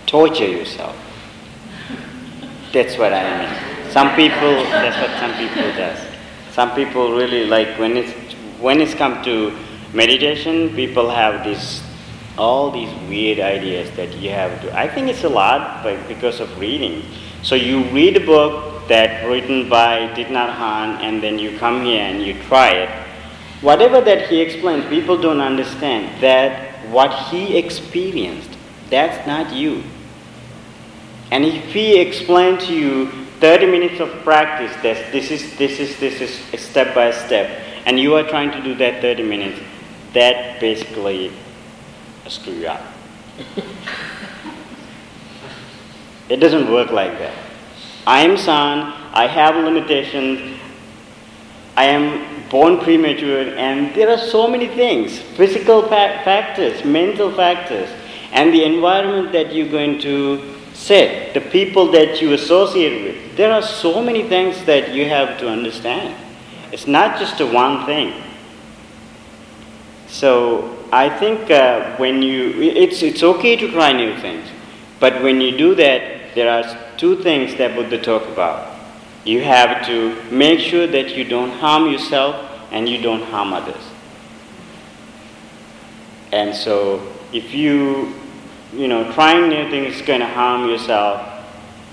torture 0.06 0.48
yourself. 0.48 0.98
That's 2.74 2.98
what 2.98 3.14
I 3.14 3.48
mean. 3.48 3.92
Some 3.92 4.16
people, 4.16 4.64
that's 4.70 4.98
what 5.02 5.20
some 5.20 5.34
people 5.36 5.64
does. 5.76 6.09
Some 6.60 6.76
people 6.76 7.14
really 7.14 7.46
like 7.46 7.80
when 7.80 7.96
it's 7.96 8.12
when 8.60 8.82
it's 8.82 8.94
come 8.94 9.24
to 9.24 9.56
meditation, 9.94 10.76
people 10.76 11.10
have 11.10 11.46
this 11.46 11.82
all 12.38 12.70
these 12.70 12.92
weird 13.08 13.40
ideas 13.40 13.90
that 13.96 14.14
you 14.16 14.32
have 14.32 14.62
to. 14.64 14.78
I 14.78 14.86
think 14.90 15.08
it's 15.08 15.24
a 15.24 15.30
lot, 15.30 15.84
but 15.84 16.06
because 16.10 16.42
of 16.42 16.60
reading. 16.60 17.04
So 17.44 17.56
you 17.56 17.84
read 17.96 18.18
a 18.18 18.26
book 18.26 18.90
that 18.90 19.26
written 19.26 19.70
by 19.70 20.10
Thich 20.18 20.28
Hanh, 20.28 21.00
and 21.00 21.24
then 21.24 21.40
you 21.40 21.58
come 21.58 21.86
here 21.86 22.02
and 22.02 22.22
you 22.22 22.34
try 22.50 22.72
it. 22.72 22.90
Whatever 23.62 24.02
that 24.02 24.28
he 24.28 24.42
explains, 24.42 24.84
people 24.88 25.18
don't 25.18 25.40
understand 25.40 26.22
that 26.22 26.76
what 26.90 27.14
he 27.30 27.58
experienced, 27.58 28.58
that's 28.90 29.26
not 29.26 29.54
you. 29.54 29.82
And 31.32 31.46
if 31.46 31.72
he 31.72 32.02
explained 32.02 32.60
to 32.68 32.74
you 32.74 33.19
30 33.40 33.66
minutes 33.68 34.00
of 34.00 34.10
practice, 34.24 34.74
that 34.84 35.12
this 35.12 35.32
is, 35.32 35.58
this 35.58 35.80
is, 35.80 35.98
this 36.00 36.22
is 36.22 36.62
step 36.62 36.94
by 36.94 37.12
step, 37.12 37.50
and 37.86 38.00
you 38.00 38.16
are 38.16 38.24
trying 38.24 38.52
to 38.52 38.62
do 38.62 38.76
that 38.76 39.02
30 39.02 39.24
minutes, 39.24 39.60
that 40.14 40.60
basically 40.60 41.32
screw 42.28 42.54
you 42.54 42.68
up. 42.68 42.82
it 46.30 46.38
doesn't 46.38 46.72
work 46.72 46.92
like 46.92 47.18
that. 47.20 47.34
I 48.06 48.22
am 48.22 48.38
son, 48.38 48.94
I 49.14 49.28
have 49.28 49.56
limitations, 49.56 50.60
I 51.78 51.86
am 51.86 52.50
born 52.50 52.80
premature, 52.80 53.56
and 53.56 53.96
there 53.96 54.10
are 54.10 54.18
so 54.18 54.48
many 54.48 54.68
things 54.68 55.20
physical 55.20 55.84
fa- 55.84 56.22
factors, 56.26 56.84
mental 56.84 57.32
factors, 57.32 57.90
and 58.32 58.54
the 58.54 58.64
environment 58.66 59.32
that 59.32 59.54
you're 59.54 59.70
going 59.70 60.00
to 60.02 60.59
sit, 60.80 61.34
the 61.34 61.42
people 61.42 61.92
that 61.92 62.22
you 62.22 62.34
associate 62.34 63.04
with. 63.04 63.36
There 63.36 63.52
are 63.52 63.62
so 63.62 64.02
many 64.02 64.24
things 64.24 64.64
that 64.64 64.94
you 64.94 65.06
have 65.10 65.38
to 65.40 65.50
understand. 65.50 66.16
It's 66.72 66.88
not 66.88 67.20
just 67.20 67.42
one 67.42 67.86
thing. 67.86 68.14
So 70.08 70.78
I 70.92 71.10
think 71.10 71.52
uh, 71.52 71.98
when 71.98 72.22
you, 72.22 72.62
it's, 72.62 73.04
it's 73.04 73.24
okay 73.24 73.58
to 73.58 73.72
try 73.72 73.92
new 73.92 74.18
things, 74.20 74.48
but 75.00 75.22
when 75.22 75.42
you 75.42 75.58
do 75.58 75.76
that, 75.76 76.34
there 76.34 76.50
are 76.50 76.64
two 76.98 77.22
things 77.22 77.56
that 77.56 77.76
Buddha 77.76 78.02
talk 78.02 78.26
about. 78.28 78.78
You 79.26 79.42
have 79.42 79.86
to 79.88 80.16
make 80.32 80.60
sure 80.62 80.88
that 80.88 81.16
you 81.16 81.26
don't 81.26 81.52
harm 81.52 81.92
yourself 81.92 82.36
and 82.72 82.88
you 82.88 83.02
don't 83.02 83.24
harm 83.24 83.52
others. 83.52 83.84
And 86.32 86.56
so 86.56 87.06
if 87.34 87.54
you, 87.54 88.14
you 88.74 88.88
know, 88.88 89.12
trying 89.14 89.50
new 89.50 89.70
things 89.70 89.96
is 89.96 90.02
going 90.02 90.20
to 90.20 90.28
harm 90.28 90.70
yourself, 90.70 91.28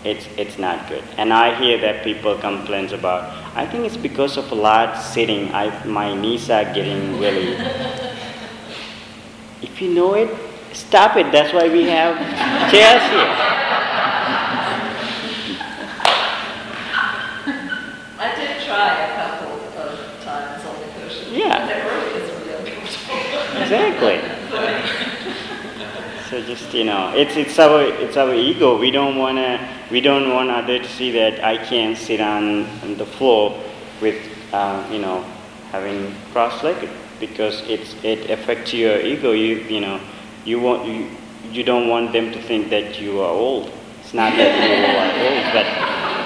it's, 0.05 0.27
it's 0.37 0.59
not 0.59 0.89
good. 0.89 1.03
And 1.17 1.33
I 1.33 1.55
hear 1.55 1.79
that 1.81 2.05
people 2.05 2.37
complains 2.39 2.93
about, 2.93 3.33
I 3.57 3.67
think 3.67 3.87
it's 3.87 3.97
because 3.97 4.37
of 4.37 4.53
a 4.53 4.55
lot 4.55 5.01
sitting, 5.01 5.53
I, 5.53 5.85
my 5.85 6.15
knees 6.15 6.51
are 6.51 6.65
getting 6.65 7.19
really, 7.19 7.57
if 9.63 9.81
you 9.81 9.95
know 9.95 10.15
it, 10.15 10.31
stop 10.73 11.17
it. 11.17 11.33
That's 11.33 11.53
why 11.53 11.69
we 11.69 11.85
have 11.85 12.17
chairs 12.71 13.03
here. 13.11 13.21
I 18.19 18.35
did 18.37 18.63
try 18.65 19.01
a 19.01 19.15
couple 19.17 19.53
of 19.81 20.23
times 20.23 20.65
on 20.65 20.75
the 20.81 20.87
cushion. 21.01 21.35
Yeah. 21.35 21.57
And 21.57 21.71
it 21.71 21.85
really 21.91 22.71
uncomfortable. 22.71 23.63
Exactly. 23.63 24.36
So 26.31 26.43
just 26.43 26.75
you 26.75 26.83
know, 26.83 27.15
it's 27.15 27.37
it's 27.37 27.57
our 27.61 27.83
it's 27.83 28.17
our 28.17 28.35
ego. 28.35 28.77
We 28.77 28.91
don't 28.91 29.17
wanna 29.17 29.63
we 29.93 30.01
don't 30.01 30.35
want 30.35 30.51
others 30.51 30.83
to 30.83 30.93
see 30.93 31.13
that 31.13 31.45
I 31.45 31.57
can't 31.57 31.97
sit 31.97 32.21
on, 32.21 32.67
on 32.83 32.97
the 32.97 33.07
floor 33.07 33.63
with 34.01 34.19
uh, 34.53 34.85
you 34.91 34.99
know 34.99 35.23
having 35.71 36.13
cross-legged 36.33 36.91
because 37.21 37.63
it's 37.69 37.95
it 38.03 38.29
affects 38.29 38.75
your 38.75 39.01
ego. 39.01 39.31
You 39.31 39.59
you 39.71 39.81
know 39.81 40.01
you 40.45 40.59
want 40.59 40.89
you 40.89 41.07
you 41.53 41.63
don't 41.63 41.87
want 41.87 42.13
them 42.13 42.33
to 42.33 42.43
think 42.43 42.71
that 42.71 43.01
you 43.01 43.21
are 43.21 43.31
old. 43.31 43.71
It's 44.01 44.13
not 44.13 44.35
that 44.37 44.51
you 44.67 44.83
are 44.99 45.13
old, 45.31 45.55
but 45.55 45.67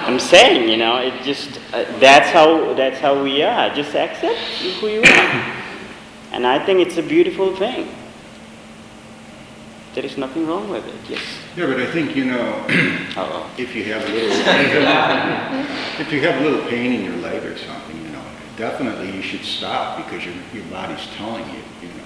I'm 0.09 0.17
saying 0.17 0.67
you 0.67 0.77
know 0.77 0.97
it 0.97 1.21
just 1.21 1.59
uh, 1.73 1.85
that's 1.99 2.31
how 2.31 2.73
that's 2.73 2.99
how 2.99 3.21
we 3.21 3.43
are. 3.43 3.69
Just 3.75 3.93
accept 3.93 4.39
who 4.79 4.87
you 4.87 5.01
are, 5.01 5.53
and 6.31 6.47
I 6.47 6.57
think 6.65 6.79
it's 6.79 6.97
a 6.97 7.03
beautiful 7.03 7.55
thing. 7.55 8.00
There 9.93 10.05
is 10.05 10.17
nothing 10.17 10.47
wrong 10.47 10.69
with 10.69 10.87
it. 10.87 10.95
Yes. 11.09 11.21
Yeah, 11.57 11.67
but 11.67 11.79
I 11.79 11.91
think, 11.91 12.15
you 12.15 12.25
know, 12.25 12.65
Oh. 13.17 13.49
if 13.57 13.75
you 13.75 13.83
have 13.85 14.03
a 14.03 14.11
little, 14.13 14.31
if 15.99 16.11
you 16.13 16.21
have 16.21 16.41
a 16.41 16.43
little 16.49 16.65
pain 16.69 16.93
in 16.93 17.03
your 17.03 17.17
leg 17.17 17.43
or 17.43 17.57
something, 17.57 17.97
you 18.01 18.09
know, 18.09 18.23
definitely 18.57 19.11
you 19.11 19.21
should 19.21 19.43
stop 19.43 19.97
because 19.97 20.23
your, 20.25 20.33
your 20.53 20.63
body's 20.65 21.05
telling 21.17 21.45
you, 21.49 21.61
you 21.81 21.87
know. 21.89 22.03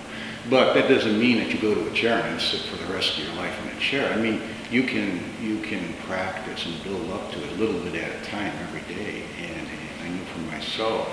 But 0.50 0.74
that 0.74 0.88
doesn't 0.90 1.20
mean 1.20 1.38
that 1.38 1.54
you 1.54 1.60
go 1.60 1.76
to 1.76 1.88
a 1.90 1.94
chair 1.94 2.22
and 2.22 2.42
sit 2.42 2.62
for 2.62 2.78
the 2.84 2.92
rest 2.92 3.18
of 3.18 3.24
your 3.26 3.36
life 3.36 3.54
in 3.64 3.78
a 3.78 3.80
chair. 3.80 4.12
I 4.12 4.18
mean, 4.18 4.42
you 4.72 4.84
can, 4.84 5.20
you 5.42 5.60
can 5.60 5.94
practice 6.08 6.66
and 6.66 6.84
build 6.84 7.10
up 7.12 7.32
to 7.34 7.44
it 7.44 7.52
a 7.52 7.56
little 7.56 7.80
bit 7.82 7.96
at 7.96 8.10
a 8.22 8.26
time 8.26 8.52
every 8.68 8.82
day. 8.96 9.24
And 9.42 9.68
I 10.04 10.10
know 10.10 10.24
for 10.26 10.40
myself, 10.52 11.08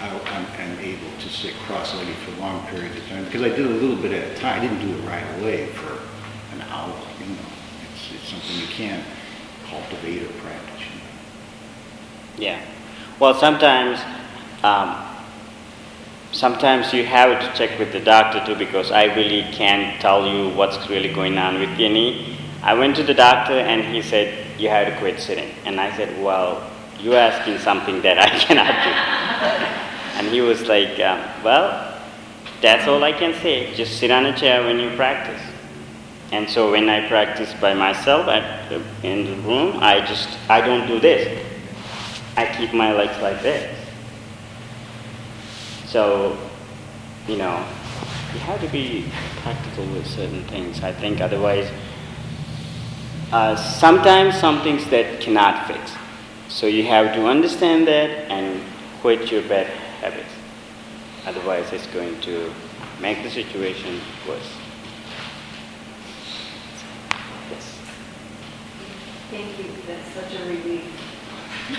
I, 0.00 0.08
I'm, 0.08 0.46
I'm 0.60 0.78
able 0.78 1.10
to 1.20 1.28
sit 1.28 1.54
cross-legged 1.66 2.14
for 2.16 2.40
long 2.40 2.64
periods 2.66 2.96
of 2.96 3.08
time, 3.08 3.24
because 3.24 3.42
I 3.42 3.48
did 3.48 3.66
a 3.66 3.70
little 3.70 3.96
bit 3.96 4.12
at 4.12 4.36
a 4.36 4.40
time, 4.40 4.60
I 4.60 4.62
didn't 4.62 4.80
do 4.80 4.96
it 4.96 5.00
right 5.08 5.24
away 5.40 5.66
for 5.66 5.92
an 6.54 6.62
hour, 6.68 6.94
you 7.18 7.26
know. 7.26 7.40
It's, 7.92 8.14
it's 8.14 8.28
something 8.28 8.56
you 8.56 8.66
can't 8.68 9.04
cultivate 9.68 10.22
or 10.22 10.32
practice. 10.40 10.80
you 12.38 12.44
know. 12.44 12.50
Yeah. 12.52 12.64
Well, 13.18 13.34
sometimes, 13.34 13.98
um, 14.62 15.04
sometimes 16.30 16.92
you 16.92 17.04
have 17.04 17.40
to 17.40 17.58
check 17.58 17.78
with 17.78 17.92
the 17.92 18.00
doctor 18.00 18.44
too 18.46 18.56
because 18.56 18.92
I 18.92 19.04
really 19.14 19.42
can't 19.52 20.00
tell 20.00 20.26
you 20.26 20.54
what's 20.54 20.88
really 20.88 21.12
going 21.12 21.38
on 21.38 21.58
with 21.58 21.76
your 21.78 21.90
knee. 21.90 22.38
I 22.62 22.74
went 22.74 22.96
to 22.96 23.02
the 23.02 23.14
doctor 23.14 23.54
and 23.54 23.82
he 23.82 24.02
said 24.02 24.60
you 24.60 24.68
have 24.68 24.86
to 24.88 24.98
quit 24.98 25.20
sitting, 25.20 25.50
and 25.64 25.80
I 25.80 25.96
said, 25.96 26.22
well, 26.22 26.68
you're 27.00 27.16
asking 27.16 27.58
something 27.58 28.02
that 28.02 28.18
I 28.18 28.28
cannot 28.38 28.66
do. 28.84 29.87
And 30.18 30.26
he 30.26 30.40
was 30.40 30.66
like, 30.66 30.98
um, 30.98 31.20
well, 31.44 31.96
that's 32.60 32.88
all 32.88 33.04
I 33.04 33.12
can 33.12 33.34
say. 33.34 33.72
Just 33.76 34.00
sit 34.00 34.10
on 34.10 34.26
a 34.26 34.36
chair 34.36 34.64
when 34.64 34.80
you 34.80 34.90
practice. 34.96 35.40
And 36.32 36.50
so 36.50 36.72
when 36.72 36.88
I 36.88 37.06
practice 37.06 37.54
by 37.60 37.72
myself 37.72 38.26
at 38.26 38.70
in 39.04 39.24
the 39.24 39.36
room, 39.48 39.76
I 39.76 40.04
just 40.04 40.28
I 40.50 40.60
don't 40.60 40.88
do 40.88 40.98
this. 40.98 41.46
I 42.36 42.46
keep 42.46 42.74
my 42.74 42.92
legs 42.92 43.16
like 43.22 43.40
this. 43.42 43.74
So, 45.86 46.36
you 47.28 47.36
know, 47.36 47.64
you 48.34 48.40
have 48.40 48.60
to 48.60 48.68
be 48.68 49.06
practical 49.42 49.86
with 49.86 50.06
certain 50.06 50.42
things. 50.48 50.82
I 50.82 50.92
think 50.92 51.20
otherwise, 51.20 51.70
uh, 53.30 53.54
sometimes 53.54 54.38
some 54.38 54.62
things 54.62 54.84
that 54.90 55.20
cannot 55.20 55.68
fix. 55.68 55.92
So 56.48 56.66
you 56.66 56.82
have 56.84 57.14
to 57.14 57.26
understand 57.26 57.86
that 57.86 58.10
and 58.30 58.60
quit 59.00 59.30
your 59.30 59.42
bad 59.42 59.87
habits. 60.00 60.32
Otherwise, 61.26 61.72
it's 61.72 61.86
going 61.88 62.20
to 62.22 62.52
make 63.00 63.22
the 63.22 63.30
situation 63.30 64.00
worse. 64.26 64.50
Yes. 67.50 67.78
Thank 69.30 69.58
you, 69.58 69.64
that's 69.86 70.14
such 70.14 70.34
a 70.40 70.44
relief. 70.48 70.84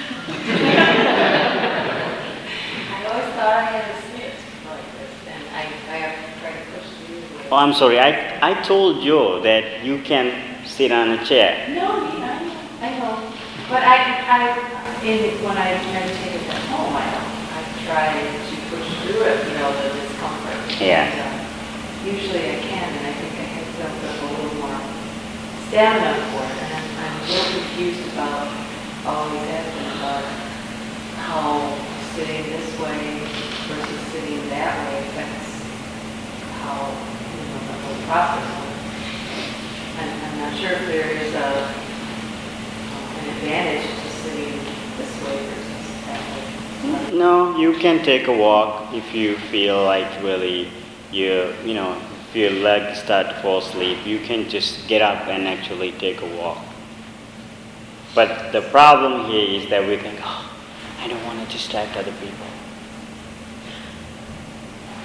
I 2.91 3.05
always 3.09 3.33
thought 3.33 3.53
I 3.57 3.63
had 3.63 3.85
a 3.89 3.97
snit 4.05 4.35
like 4.69 4.87
this, 4.99 5.13
and 5.27 5.43
I, 5.55 5.61
I 5.61 5.97
have 6.03 6.15
to 6.19 6.39
try 6.41 6.51
to 6.51 6.63
push 6.71 6.89
through. 7.07 7.51
Oh, 7.51 7.55
I'm 7.55 7.73
sorry. 7.73 7.99
I, 7.99 8.37
I 8.51 8.53
told 8.61 9.03
Joe 9.03 9.41
that 9.41 9.83
you 9.83 10.01
can 10.03 10.65
sit 10.65 10.91
on 10.91 11.09
a 11.11 11.25
chair. 11.25 11.67
No, 11.69 11.89
I 11.89 12.19
know, 12.19 12.51
I 12.81 12.99
know, 12.99 13.33
but 13.69 13.81
I, 13.81 13.97
I, 14.29 15.03
in, 15.03 15.43
when 15.43 15.57
I 15.57 15.71
meditated 15.91 16.47
at 16.49 16.61
home, 16.69 16.95
I, 16.95 17.01
I 17.01 17.38
try 17.89 18.13
to 18.13 18.55
push 18.69 18.85
through 19.01 19.25
it, 19.25 19.47
you 19.49 19.53
know, 19.57 19.73
the 19.73 19.89
discomfort. 19.97 20.61
Yeah. 20.79 21.09
And, 21.09 21.19
uh, 21.25 21.45
Usually 22.05 22.39
I 22.39 22.59
can, 22.63 22.87
and 22.95 23.07
I 23.07 23.13
think 23.17 23.33
I 23.33 23.47
have 23.59 23.67
built 23.75 23.91
up 24.07 24.23
a 24.23 24.27
little 24.31 24.55
more 24.61 24.79
stamina 25.67 26.15
for 26.31 26.47
it, 26.47 26.57
and 26.63 26.71
I'm, 26.79 26.87
I'm 26.95 27.15
a 27.19 27.25
little 27.27 27.51
confused 27.59 28.13
about, 28.13 28.47
always 29.03 29.43
been 29.43 29.89
about 29.99 30.23
how 31.27 31.75
sitting 32.15 32.43
this 32.55 32.71
way 32.79 33.19
versus 33.67 33.99
sitting 34.15 34.47
that 34.47 34.71
way 34.79 35.09
affects 35.09 35.59
how, 36.63 36.87
you 36.87 37.43
know, 37.51 37.59
the 37.67 37.75
whole 37.83 37.99
process 38.07 38.47
works. 38.63 38.87
I'm, 39.99 40.09
I'm 40.23 40.35
not 40.39 40.53
sure 40.55 40.71
if 40.71 40.87
there 40.87 41.09
is 41.19 41.35
a, 41.35 41.49
an 43.19 43.25
advantage 43.35 43.91
to 43.91 44.09
sitting 44.23 44.55
this 44.95 45.11
way. 45.25 45.58
No, 47.13 47.57
you 47.57 47.73
can 47.73 48.03
take 48.03 48.27
a 48.27 48.35
walk 48.35 48.93
if 48.93 49.13
you 49.13 49.37
feel 49.51 49.83
like 49.83 50.23
really 50.23 50.69
you 51.11 51.53
you 51.65 51.73
know 51.73 51.99
if 52.29 52.35
your 52.35 52.51
legs 52.51 52.99
start 53.01 53.27
to 53.27 53.35
fall 53.41 53.57
asleep. 53.57 54.05
You 54.05 54.19
can 54.19 54.47
just 54.49 54.87
get 54.87 55.01
up 55.01 55.27
and 55.27 55.47
actually 55.47 55.91
take 55.93 56.21
a 56.21 56.37
walk. 56.37 56.59
But 58.13 58.51
the 58.51 58.61
problem 58.61 59.29
here 59.29 59.61
is 59.61 59.69
that 59.69 59.87
we 59.87 59.97
think, 59.97 60.19
oh, 60.23 60.51
I 60.99 61.07
don't 61.07 61.23
want 61.25 61.39
to 61.43 61.51
distract 61.51 61.95
other 61.95 62.11
people. 62.13 62.45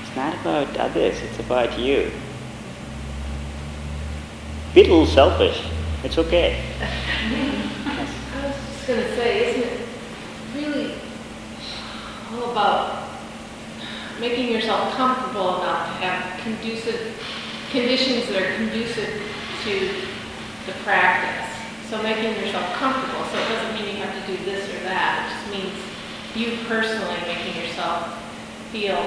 It's 0.02 0.16
not 0.16 0.34
about 0.40 0.76
others, 0.76 1.20
it's 1.20 1.38
about 1.38 1.78
you. 1.78 2.10
Be 4.74 4.80
a 4.80 4.84
little 4.84 5.06
selfish. 5.06 5.62
It's 6.02 6.18
okay. 6.18 6.62
I 7.86 8.06
was 8.46 8.56
just 8.56 8.86
going 8.86 9.00
to 9.00 9.16
say, 9.16 9.50
isn't 9.50 9.62
it 9.62 9.78
really 9.78 9.83
all 12.34 12.52
about 12.52 13.08
making 14.20 14.50
yourself 14.52 14.94
comfortable 14.94 15.62
enough 15.62 15.86
to 15.86 16.04
have 16.04 16.40
conducive, 16.42 17.14
conditions 17.70 18.28
that 18.28 18.42
are 18.42 18.56
conducive 18.56 19.22
to 19.64 19.90
the 20.66 20.72
practice? 20.84 21.50
So 21.90 22.02
making 22.02 22.34
yourself 22.44 22.72
comfortable, 22.74 23.24
so 23.26 23.38
it 23.38 23.48
doesn't 23.48 23.74
mean 23.74 23.96
you 23.96 24.02
have 24.02 24.14
to 24.14 24.36
do 24.36 24.44
this 24.44 24.68
or 24.70 24.82
that, 24.84 25.26
it 25.26 25.34
just 25.34 25.46
means 25.52 25.74
you 26.34 26.64
personally 26.66 27.18
making 27.26 27.60
yourself 27.62 28.20
feel 28.72 28.98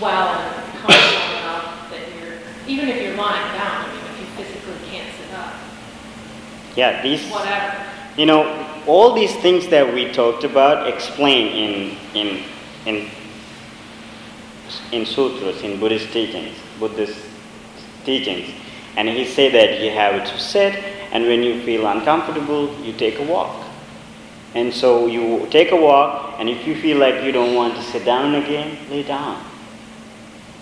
well 0.00 0.28
and 0.38 0.78
comfortable 0.78 1.38
enough 1.40 1.90
that 1.90 2.00
you're, 2.20 2.38
even 2.68 2.88
if 2.88 3.02
you're 3.02 3.16
lying 3.16 3.58
down, 3.58 3.86
I 3.86 3.92
mean, 3.92 4.04
if 4.04 4.20
you 4.20 4.26
physically 4.44 4.76
can't 4.90 5.10
sit 5.16 5.34
up, 5.34 5.54
Yeah, 6.76 7.02
these 7.02 7.28
whatever. 7.30 7.84
You 8.16 8.26
know, 8.26 8.66
all 8.86 9.14
these 9.14 9.34
things 9.36 9.68
that 9.68 9.92
we 9.94 10.12
talked 10.12 10.44
about 10.44 10.88
explain 10.88 11.46
in 11.46 11.96
in 12.14 12.44
in 12.86 13.08
in 14.92 15.06
sutras, 15.06 15.62
in 15.62 15.80
Buddhist 15.80 16.12
teachings, 16.12 16.56
Buddhist 16.78 17.18
teachings, 18.04 18.54
and 18.96 19.08
he 19.08 19.24
said 19.24 19.52
that 19.52 19.80
you 19.80 19.90
have 19.90 20.24
to 20.24 20.38
sit, 20.38 20.74
and 21.12 21.24
when 21.24 21.42
you 21.42 21.62
feel 21.62 21.86
uncomfortable, 21.86 22.72
you 22.80 22.92
take 22.92 23.18
a 23.18 23.24
walk. 23.24 23.66
And 24.54 24.74
so 24.74 25.06
you 25.06 25.46
take 25.50 25.70
a 25.70 25.76
walk, 25.76 26.36
and 26.38 26.48
if 26.48 26.66
you 26.66 26.74
feel 26.74 26.98
like 26.98 27.22
you 27.22 27.30
don't 27.30 27.54
want 27.54 27.76
to 27.76 27.82
sit 27.82 28.04
down 28.04 28.34
again, 28.34 28.78
lay 28.90 29.04
down. 29.04 29.44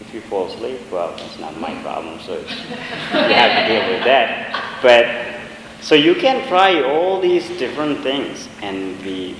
If 0.00 0.12
you 0.12 0.20
fall 0.22 0.46
asleep, 0.46 0.80
well, 0.92 1.14
that's 1.16 1.38
not 1.38 1.58
my 1.58 1.74
problem, 1.82 2.20
so 2.20 2.38
you 2.38 2.44
have 2.44 3.66
to 3.66 3.72
deal 3.72 3.88
with 3.90 4.04
that. 4.04 4.80
But 4.82 5.84
so 5.84 5.94
you 5.94 6.14
can 6.14 6.46
try 6.48 6.82
all 6.82 7.20
these 7.20 7.48
different 7.58 8.02
things, 8.02 8.48
and 8.62 9.02
be, 9.02 9.36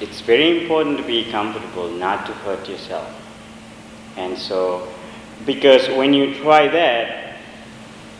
it's 0.00 0.20
very 0.20 0.62
important 0.62 0.96
to 0.98 1.04
be 1.04 1.30
comfortable, 1.30 1.90
not 1.90 2.26
to 2.26 2.32
hurt 2.32 2.68
yourself. 2.68 3.08
And 4.16 4.36
so, 4.38 4.88
because 5.46 5.88
when 5.88 6.14
you 6.14 6.34
try 6.42 6.68
that, 6.68 7.36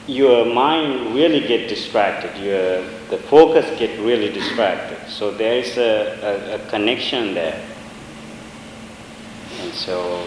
your 0.07 0.45
mind 0.45 1.15
really 1.15 1.41
get 1.47 1.69
distracted. 1.69 2.37
Your 2.43 2.83
the 3.11 3.19
focus 3.19 3.67
get 3.79 3.99
really 4.01 4.33
distracted. 4.33 4.99
So 5.09 5.31
there 5.31 5.55
is 5.55 5.77
a, 5.79 6.19
a, 6.23 6.55
a 6.57 6.71
connection 6.71 7.35
there. 7.35 7.61
And 9.61 9.73
so 9.73 10.27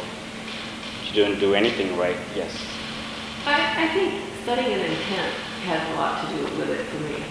you 1.05 1.23
don't 1.23 1.39
do 1.39 1.55
anything 1.55 1.97
right. 1.97 2.17
Yes. 2.35 2.53
I, 3.45 3.85
I 3.85 3.87
think 3.93 4.21
setting 4.45 4.65
an 4.65 4.79
intent 4.79 5.33
has 5.65 5.89
a 5.91 5.95
lot 5.95 6.21
to 6.21 6.35
do 6.35 6.43
with 6.57 6.69
it 6.69 6.85
for 6.87 6.99
me. 7.03 7.23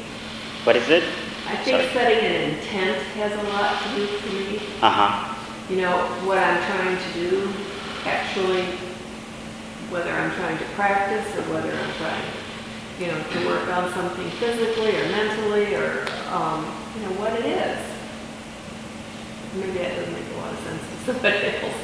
What 0.65 0.77
is 0.77 0.89
it? 0.89 1.05
I 1.47 1.57
think 1.57 1.83
Sorry. 1.83 1.93
setting 1.93 2.25
an 2.25 2.51
intent 2.55 2.99
has 3.19 3.33
a 3.33 3.43
lot 3.51 3.83
to 3.83 3.97
do 3.97 4.07
for 4.07 4.33
me. 4.33 4.57
Uh 4.81 4.91
huh. 4.91 5.35
You 5.69 5.81
know, 5.83 5.99
what 6.25 6.39
I'm 6.39 6.63
trying 6.71 6.97
to 6.97 7.13
do, 7.19 7.53
actually, 8.05 8.65
whether 9.91 10.11
I'm 10.11 10.31
trying 10.33 10.59
to 10.59 10.65
practice 10.77 11.27
or 11.37 11.43
whether 11.53 11.73
I'm 11.73 11.95
trying, 11.95 12.25
you 12.99 13.07
know, 13.09 13.23
to 13.23 13.47
work 13.47 13.69
on 13.69 13.93
something 13.93 14.29
physically 14.39 14.97
or 14.97 15.05
mentally 15.11 15.75
or, 15.75 16.07
um, 16.31 16.65
you 16.95 17.03
know, 17.03 17.13
what 17.21 17.33
it 17.35 17.45
is. 17.45 17.79
Maybe 19.55 19.79
that 19.79 19.97
doesn't 19.97 20.13
make 20.15 20.25
a 20.35 20.39
lot 20.39 20.53
of 20.53 20.59
sense 20.61 20.81
to 20.81 21.13
somebody 21.13 21.47
else. 21.63 21.75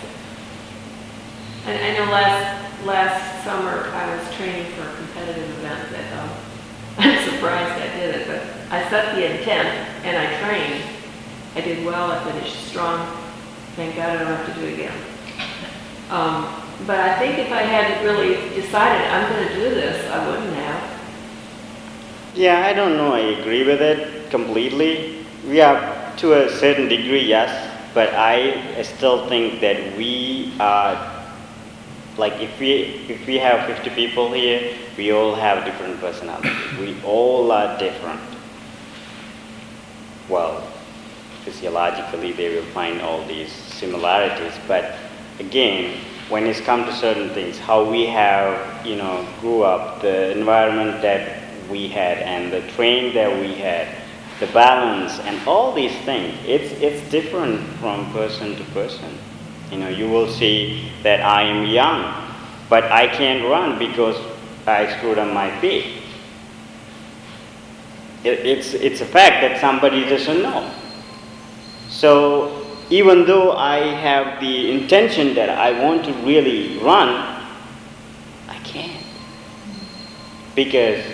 And 1.67 1.77
I 1.85 1.99
know 1.99 2.11
last, 2.11 2.85
last 2.87 3.45
summer, 3.45 3.91
I 3.93 4.17
was 4.17 4.35
training 4.37 4.73
for 4.73 4.89
a 4.89 4.95
competitive 4.97 5.51
event 5.59 5.91
that, 5.93 6.23
um, 6.23 6.31
I'm 6.99 7.31
surprised 7.31 7.73
I 7.83 7.97
did 7.97 8.15
it, 8.15 8.27
but 8.27 8.58
I 8.71 8.89
set 8.91 9.15
the 9.15 9.25
intent 9.25 9.69
and 10.05 10.17
I 10.17 10.41
trained. 10.43 10.85
I 11.55 11.61
did 11.63 11.85
well, 11.87 12.11
I 12.11 12.23
finished 12.31 12.69
strong. 12.69 13.17
Thank 13.77 13.97
God 13.97 14.11
I 14.11 14.19
don't 14.19 14.27
have 14.27 14.55
to 14.55 14.61
do 14.61 14.67
it 14.67 14.75
again. 14.75 14.99
Um, 16.11 16.63
but 16.87 16.99
I 16.99 17.19
think 17.19 17.39
if 17.39 17.51
I 17.51 17.63
hadn't 17.63 18.05
really 18.05 18.35
decided 18.55 19.07
I'm 19.09 19.31
gonna 19.33 19.55
do 19.55 19.75
this, 19.75 20.11
I 20.11 20.27
wouldn't 20.29 20.55
have. 20.55 21.01
Yeah, 22.35 22.67
I 22.67 22.73
don't 22.73 22.97
know. 22.97 23.15
I 23.15 23.41
agree 23.41 23.65
with 23.65 23.81
it 23.81 24.31
completely. 24.31 25.25
Yeah, 25.47 26.15
to 26.19 26.45
a 26.45 26.51
certain 26.51 26.89
degree, 26.89 27.25
yes. 27.25 27.51
But 27.95 28.15
I 28.15 28.83
still 28.83 29.29
think 29.29 29.61
that 29.61 29.97
we 29.97 30.53
are 30.61 31.15
like 32.19 32.35
if 32.41 32.59
we 32.61 33.07
if 33.09 33.27
we 33.27 33.39
have 33.39 33.67
50 33.67 33.91
people 33.91 34.33
here, 34.33 34.77
we 34.97 35.13
all 35.13 35.35
have 35.35 35.65
different 35.65 35.99
personalities. 36.01 36.53
We 36.79 37.01
all 37.03 37.51
are 37.51 37.79
different. 37.79 38.21
Well, 40.29 40.63
physiologically, 41.45 42.33
they 42.33 42.55
will 42.55 42.71
find 42.73 43.01
all 43.01 43.25
these 43.27 43.51
similarities, 43.51 44.53
but 44.67 44.97
again, 45.39 46.01
when 46.29 46.47
it's 46.47 46.61
come 46.61 46.85
to 46.85 46.93
certain 46.93 47.31
things, 47.31 47.59
how 47.59 47.89
we 47.89 48.05
have, 48.07 48.87
you 48.87 48.97
know, 48.97 49.27
grew 49.41 49.63
up, 49.63 50.03
the 50.03 50.37
environment 50.37 51.01
that 51.01 51.43
we 51.71 51.89
had, 51.89 52.19
and 52.19 52.53
the 52.53 52.61
training 52.73 53.15
that 53.15 53.41
we 53.41 53.55
had, 53.55 53.89
the 54.41 54.47
balance, 54.49 55.19
and 55.21 55.41
all 55.49 55.73
these 55.73 55.97
things, 56.01 56.37
it's, 56.45 56.73
it's 56.83 57.11
different 57.11 57.61
from 57.81 58.13
person 58.13 58.57
to 58.57 58.65
person. 58.73 59.19
You 59.71 59.79
know, 59.79 59.89
you 59.89 60.09
will 60.09 60.29
see 60.29 60.93
that 61.03 61.21
I 61.23 61.43
am 61.43 61.67
young, 61.67 62.35
but 62.69 62.85
I 62.85 63.09
can't 63.09 63.49
run 63.49 63.79
because 63.79 64.17
I 64.67 64.95
screwed 64.99 65.19
up 65.19 65.33
my 65.33 65.59
feet. 65.61 65.98
It, 68.25 68.47
it's, 68.47 68.75
it's 68.75 69.01
a 69.01 69.07
fact 69.07 69.43
that 69.43 69.61
somebody 69.61 70.05
doesn't 70.05 70.43
know. 70.43 70.73
So 71.89 72.67
even 72.91 73.27
though 73.27 73.53
I 73.53 73.79
have 73.79 74.41
the 74.41 74.71
intention 74.71 75.35
that 75.35 75.51
I 75.51 75.85
want 75.85 76.05
to 76.07 76.13
really 76.25 76.79
run, 76.79 77.09
I 78.49 78.59
can't 78.65 79.05
because 80.55 81.05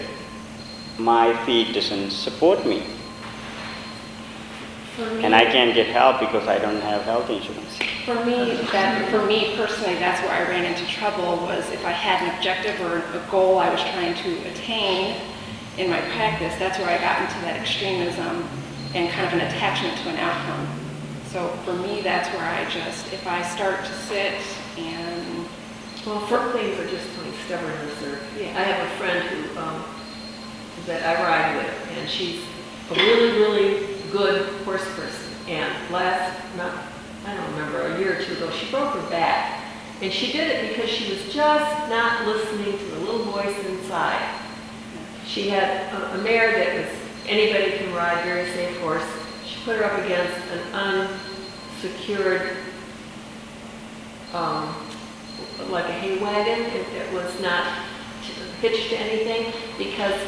my 0.98 1.34
feet 1.44 1.74
doesn't 1.74 2.10
support 2.10 2.64
me, 2.64 2.80
me, 4.98 5.24
and 5.24 5.34
I 5.34 5.44
can't 5.44 5.74
get 5.74 5.88
help 5.88 6.20
because 6.20 6.46
I 6.46 6.58
don't 6.58 6.80
have 6.80 7.02
health 7.02 7.28
insurance. 7.28 7.76
For 8.06 8.24
me, 8.24 8.54
that, 8.72 9.10
for 9.10 9.26
me 9.26 9.56
personally, 9.56 9.96
that's 9.96 10.22
where 10.22 10.32
I 10.32 10.48
ran 10.48 10.64
into 10.64 10.86
trouble 10.86 11.36
was 11.44 11.68
if 11.72 11.84
I 11.84 11.90
had 11.90 12.22
an 12.22 12.36
objective 12.36 12.80
or 12.80 12.98
a 12.98 13.30
goal 13.30 13.58
I 13.58 13.70
was 13.70 13.80
trying 13.80 14.14
to 14.14 14.48
attain 14.50 15.20
in 15.78 15.90
my 15.90 16.00
practice, 16.12 16.54
that's 16.58 16.78
where 16.78 16.88
I 16.88 16.98
got 16.98 17.20
into 17.20 17.40
that 17.46 17.60
extremism 17.60 18.48
and 18.94 19.10
kind 19.10 19.26
of 19.26 19.32
an 19.34 19.40
attachment 19.40 19.98
to 19.98 20.08
an 20.10 20.16
outcome. 20.16 20.68
So 21.26 21.48
for 21.64 21.72
me, 21.74 22.00
that's 22.00 22.28
where 22.36 22.44
I 22.44 22.68
just, 22.70 23.12
if 23.12 23.26
I 23.26 23.42
start 23.42 23.84
to 23.84 23.92
sit 23.92 24.34
and, 24.78 25.46
Well, 26.06 26.26
some 26.28 26.52
things 26.52 26.78
are 26.78 26.86
just 26.86 27.08
plain 27.16 27.32
stubbornness, 27.46 28.02
or, 28.02 28.18
Yeah. 28.38 28.50
I 28.58 28.62
have 28.62 28.86
a 28.86 28.90
friend 28.98 29.26
who, 29.26 29.58
um, 29.58 29.84
that 30.86 31.02
I 31.02 31.22
ride 31.22 31.56
with, 31.56 31.98
and 31.98 32.08
she's 32.08 32.40
a 32.90 32.94
really, 32.94 33.38
really 33.40 33.86
good 34.12 34.46
horse 34.64 34.84
person. 34.94 35.32
And 35.48 35.72
last, 35.90 36.38
not, 36.56 36.72
I 37.26 37.34
don't 37.34 37.50
remember, 37.52 37.94
a 37.94 37.98
year 37.98 38.20
or 38.20 38.22
two 38.22 38.34
ago, 38.34 38.50
she 38.50 38.70
broke 38.70 38.94
her 38.94 39.10
back. 39.10 39.62
And 40.02 40.12
she 40.12 40.30
did 40.30 40.46
it 40.50 40.68
because 40.68 40.90
she 40.90 41.10
was 41.10 41.34
just 41.34 41.88
not 41.88 42.26
listening 42.26 42.78
to 42.78 42.84
the 42.84 42.98
little 43.00 43.24
voice 43.24 43.56
inside. 43.66 44.43
She 45.26 45.48
had 45.48 45.92
a, 45.92 46.14
a 46.14 46.18
mare 46.18 46.52
that 46.52 46.76
was, 46.76 46.98
anybody 47.26 47.78
can 47.78 47.94
ride, 47.94 48.24
very 48.24 48.50
safe 48.52 48.78
horse. 48.80 49.04
She 49.46 49.60
put 49.64 49.76
her 49.76 49.84
up 49.84 49.98
against 50.04 50.36
an 50.52 51.08
unsecured, 51.82 52.56
um, 54.32 54.74
like 55.70 55.86
a 55.86 55.92
hay 55.92 56.18
wagon. 56.18 56.64
It 56.72 57.12
was 57.12 57.40
not 57.40 57.84
hitched 58.60 58.90
to 58.90 58.96
anything 58.96 59.52
because 59.78 60.18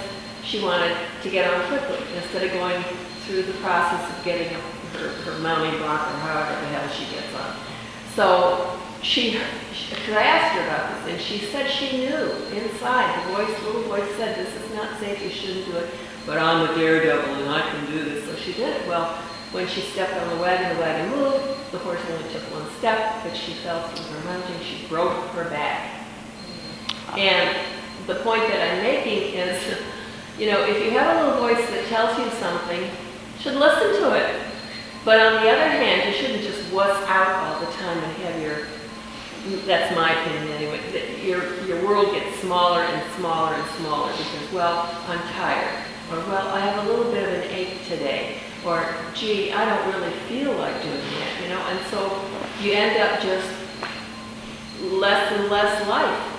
she 0.44 0.62
wanted 0.62 0.96
to 1.22 1.30
get 1.30 1.52
on 1.52 1.66
quickly 1.68 1.98
instead 2.16 2.44
of 2.44 2.52
going 2.52 2.82
through 3.24 3.42
the 3.42 3.52
process 3.54 4.16
of 4.16 4.24
getting 4.24 4.48
her, 4.48 5.08
her 5.08 5.38
mounting 5.40 5.78
block 5.78 6.06
or 6.08 6.18
however 6.18 6.60
the 6.60 6.66
hell 6.68 6.88
she 6.90 7.04
gets 7.14 7.34
on. 7.34 7.56
So 8.14 8.78
she, 9.06 9.38
because 9.88 10.16
I 10.16 10.22
asked 10.22 10.54
her 10.58 10.66
about 10.66 11.04
this, 11.04 11.14
and 11.14 11.22
she 11.22 11.46
said 11.46 11.70
she 11.70 11.98
knew 11.98 12.32
inside, 12.58 13.24
the 13.24 13.36
voice, 13.36 13.62
little 13.62 13.82
voice 13.82 14.10
said, 14.16 14.36
this 14.36 14.52
is 14.52 14.74
not 14.74 14.98
safe, 14.98 15.22
you 15.22 15.30
shouldn't 15.30 15.66
do 15.66 15.76
it, 15.76 15.90
but 16.26 16.38
I'm 16.38 16.68
a 16.68 16.74
daredevil 16.74 17.34
and 17.34 17.48
I 17.48 17.60
can 17.70 17.86
do 17.86 18.04
this, 18.04 18.24
so 18.24 18.34
she 18.34 18.52
did 18.52 18.76
it. 18.76 18.88
Well, 18.88 19.14
when 19.52 19.68
she 19.68 19.80
stepped 19.80 20.12
on 20.20 20.36
the 20.36 20.42
wagon, 20.42 20.74
the 20.74 20.82
wagon 20.82 21.10
moved, 21.10 21.70
the 21.70 21.78
horse 21.78 22.00
only 22.10 22.28
took 22.32 22.42
one 22.52 22.68
step, 22.78 23.22
but 23.22 23.36
she 23.36 23.52
fell 23.54 23.86
through 23.88 24.18
her 24.18 24.24
mounting, 24.24 24.60
she 24.60 24.86
broke 24.88 25.12
her 25.30 25.48
back. 25.50 26.04
And 27.16 27.56
the 28.08 28.16
point 28.16 28.42
that 28.42 28.74
I'm 28.74 28.82
making 28.82 29.38
is, 29.38 29.78
you 30.38 30.50
know, 30.50 30.64
if 30.66 30.82
you 30.84 30.90
have 30.98 31.16
a 31.16 31.26
little 31.26 31.40
voice 31.40 31.64
that 31.70 31.86
tells 31.86 32.18
you 32.18 32.28
something, 32.40 32.82
you 32.82 32.90
should 33.38 33.54
listen 33.54 34.02
to 34.02 34.14
it. 34.16 34.42
But 35.04 35.20
on 35.20 35.44
the 35.44 35.48
other 35.48 35.68
hand, 35.68 36.12
you 36.12 36.20
shouldn't 36.20 36.42
just 36.42 36.72
wuss 36.72 36.96
out 37.08 37.28
all 37.46 37.60
the 37.60 37.70
time 37.72 37.98
and 37.98 38.12
have 38.24 38.42
your, 38.42 38.66
that's 39.66 39.94
my 39.94 40.12
opinion 40.20 40.48
anyway, 40.52 40.80
that 40.92 41.22
your, 41.24 41.64
your 41.66 41.84
world 41.86 42.12
gets 42.12 42.38
smaller 42.40 42.82
and 42.82 43.12
smaller 43.14 43.54
and 43.54 43.70
smaller 43.78 44.10
because, 44.12 44.52
well, 44.52 44.88
I'm 45.08 45.20
tired. 45.34 45.84
Or, 46.10 46.18
well, 46.18 46.48
I 46.48 46.60
have 46.60 46.84
a 46.84 46.88
little 46.88 47.10
bit 47.10 47.28
of 47.28 47.34
an 47.44 47.50
ache 47.50 47.84
today. 47.88 48.36
Or, 48.64 48.84
gee, 49.14 49.52
I 49.52 49.64
don't 49.64 49.94
really 49.94 50.12
feel 50.28 50.52
like 50.54 50.82
doing 50.82 50.94
that, 50.96 51.42
you 51.42 51.48
know? 51.48 51.60
And 51.60 51.86
so 51.86 52.20
you 52.62 52.72
end 52.72 53.00
up 53.00 53.20
just 53.20 53.48
less 54.82 55.32
and 55.32 55.48
less 55.48 55.86
life. 55.88 56.32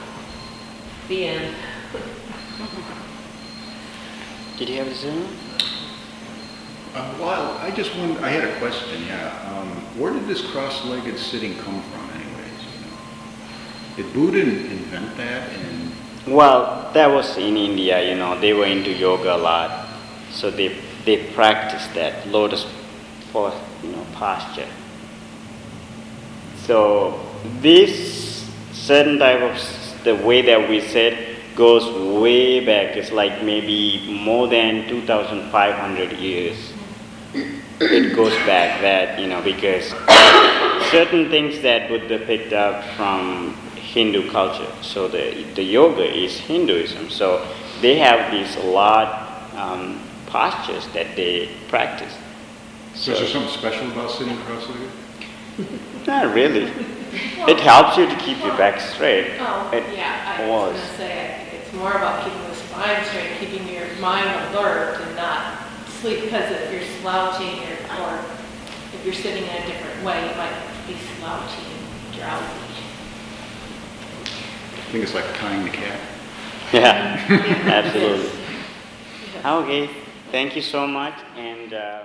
The 1.08 1.28
end. 1.28 1.56
Did 4.58 4.70
you 4.70 4.78
have 4.78 4.88
a 4.88 4.96
Zoom? 4.96 5.28
Uh, 6.96 7.14
Well, 7.20 7.58
I 7.60 7.72
just 7.72 7.96
wanted, 7.96 8.18
I 8.24 8.30
had 8.30 8.44
a 8.44 8.58
question, 8.60 9.04
yeah. 9.06 9.54
Um, 9.56 9.70
Where 10.00 10.12
did 10.12 10.28
this 10.28 10.42
cross-legged 10.52 11.18
sitting 11.20 11.56
come 11.60 11.82
from 11.82 12.02
anyways, 12.02 12.02
you 12.02 12.04
know? 12.04 12.07
Did 13.98 14.14
Buddha 14.14 14.42
invent 14.42 15.18
that 15.18 15.50
and, 15.50 15.92
Well, 16.28 16.92
that 16.94 17.08
was 17.08 17.36
in 17.38 17.58
India, 17.58 18.08
you 18.08 18.16
know, 18.16 18.40
they 18.40 18.54
were 18.54 18.68
into 18.68 18.92
yoga 18.94 19.36
a 19.36 19.38
lot. 19.38 19.88
So 20.32 20.52
they, 20.52 20.78
they 21.04 21.32
practiced 21.34 21.96
that 21.96 22.28
lotus 22.28 22.68
for, 23.32 23.52
you 23.82 23.90
know, 23.90 24.06
posture. 24.14 24.68
So 26.58 27.20
this 27.60 28.48
certain 28.72 29.18
type 29.18 29.42
of, 29.42 30.04
the 30.04 30.14
way 30.14 30.44
that 30.44 30.70
we 30.70 30.80
said 30.80 31.36
goes 31.56 31.90
way 32.22 32.64
back. 32.64 32.96
It's 32.96 33.12
like 33.12 33.42
maybe 33.44 34.16
more 34.22 34.48
than 34.48 34.88
2,500 34.88 36.12
years. 36.20 36.72
It 37.80 38.16
goes 38.16 38.36
back 38.46 38.80
that, 38.82 39.20
you 39.20 39.26
know, 39.26 39.42
because 39.42 39.90
certain 40.92 41.32
things 41.32 41.62
that 41.64 41.90
Buddha 41.90 42.20
picked 42.20 42.54
up 42.54 42.84
from 42.96 43.58
Hindu 43.88 44.30
culture. 44.32 44.70
So 44.82 45.08
the, 45.08 45.44
the 45.56 45.64
yoga 45.64 46.04
is 46.04 46.38
Hinduism. 46.38 47.10
So 47.10 47.48
they 47.82 47.98
have 48.00 48.32
these 48.32 48.56
a 48.58 48.68
lot 48.68 49.54
um, 49.56 50.00
postures 50.28 50.88
that 50.90 51.16
they 51.16 51.50
practice. 51.70 52.14
so 52.94 53.12
is 53.14 53.20
there 53.20 53.28
something 53.30 53.52
special 53.52 53.90
about 53.92 54.12
sitting 54.12 54.38
cross-legged? 54.40 54.92
Not 56.08 56.34
really. 56.36 56.72
It 57.48 57.60
helps 57.62 57.98
you 57.98 58.06
to 58.08 58.16
keep 58.18 58.38
your 58.44 58.56
back 58.58 58.80
straight. 58.82 59.38
Oh, 59.40 59.72
It 59.74 59.84
yeah, 59.96 60.36
I 60.38 60.48
was 60.50 60.74
was. 60.74 60.82
gonna 60.82 60.98
say, 60.98 61.48
it's 61.64 61.74
more 61.74 61.92
about 61.94 62.24
keeping 62.26 62.44
the 62.50 62.56
spine 62.56 63.04
straight, 63.06 63.40
keeping 63.40 63.68
your 63.74 63.88
mind 64.00 64.28
alert 64.54 65.00
and 65.02 65.16
not 65.16 65.64
sleep, 66.02 66.22
because 66.26 66.52
if 66.52 66.72
you're 66.72 66.84
slouching 67.02 67.58
or, 67.64 68.04
or 68.04 68.20
if 68.94 69.02
you're 69.06 69.16
sitting 69.16 69.44
in 69.44 69.50
a 69.50 69.66
different 69.66 70.04
way, 70.04 70.30
you 70.30 70.36
might 70.36 70.54
be 70.86 70.96
slouchy 71.18 71.64
and 71.64 72.14
drowsy. 72.14 72.67
I 74.88 74.90
think 74.90 75.04
it's 75.04 75.14
like 75.14 75.26
tying 75.36 75.66
the 75.66 75.70
cat. 75.70 76.00
Yeah, 76.72 77.26
absolutely. 77.68 78.32
Okay, 79.44 79.90
thank 80.32 80.56
you 80.56 80.62
so 80.62 80.88
much 80.88 81.14
and. 81.36 81.74
Uh, 81.74 82.04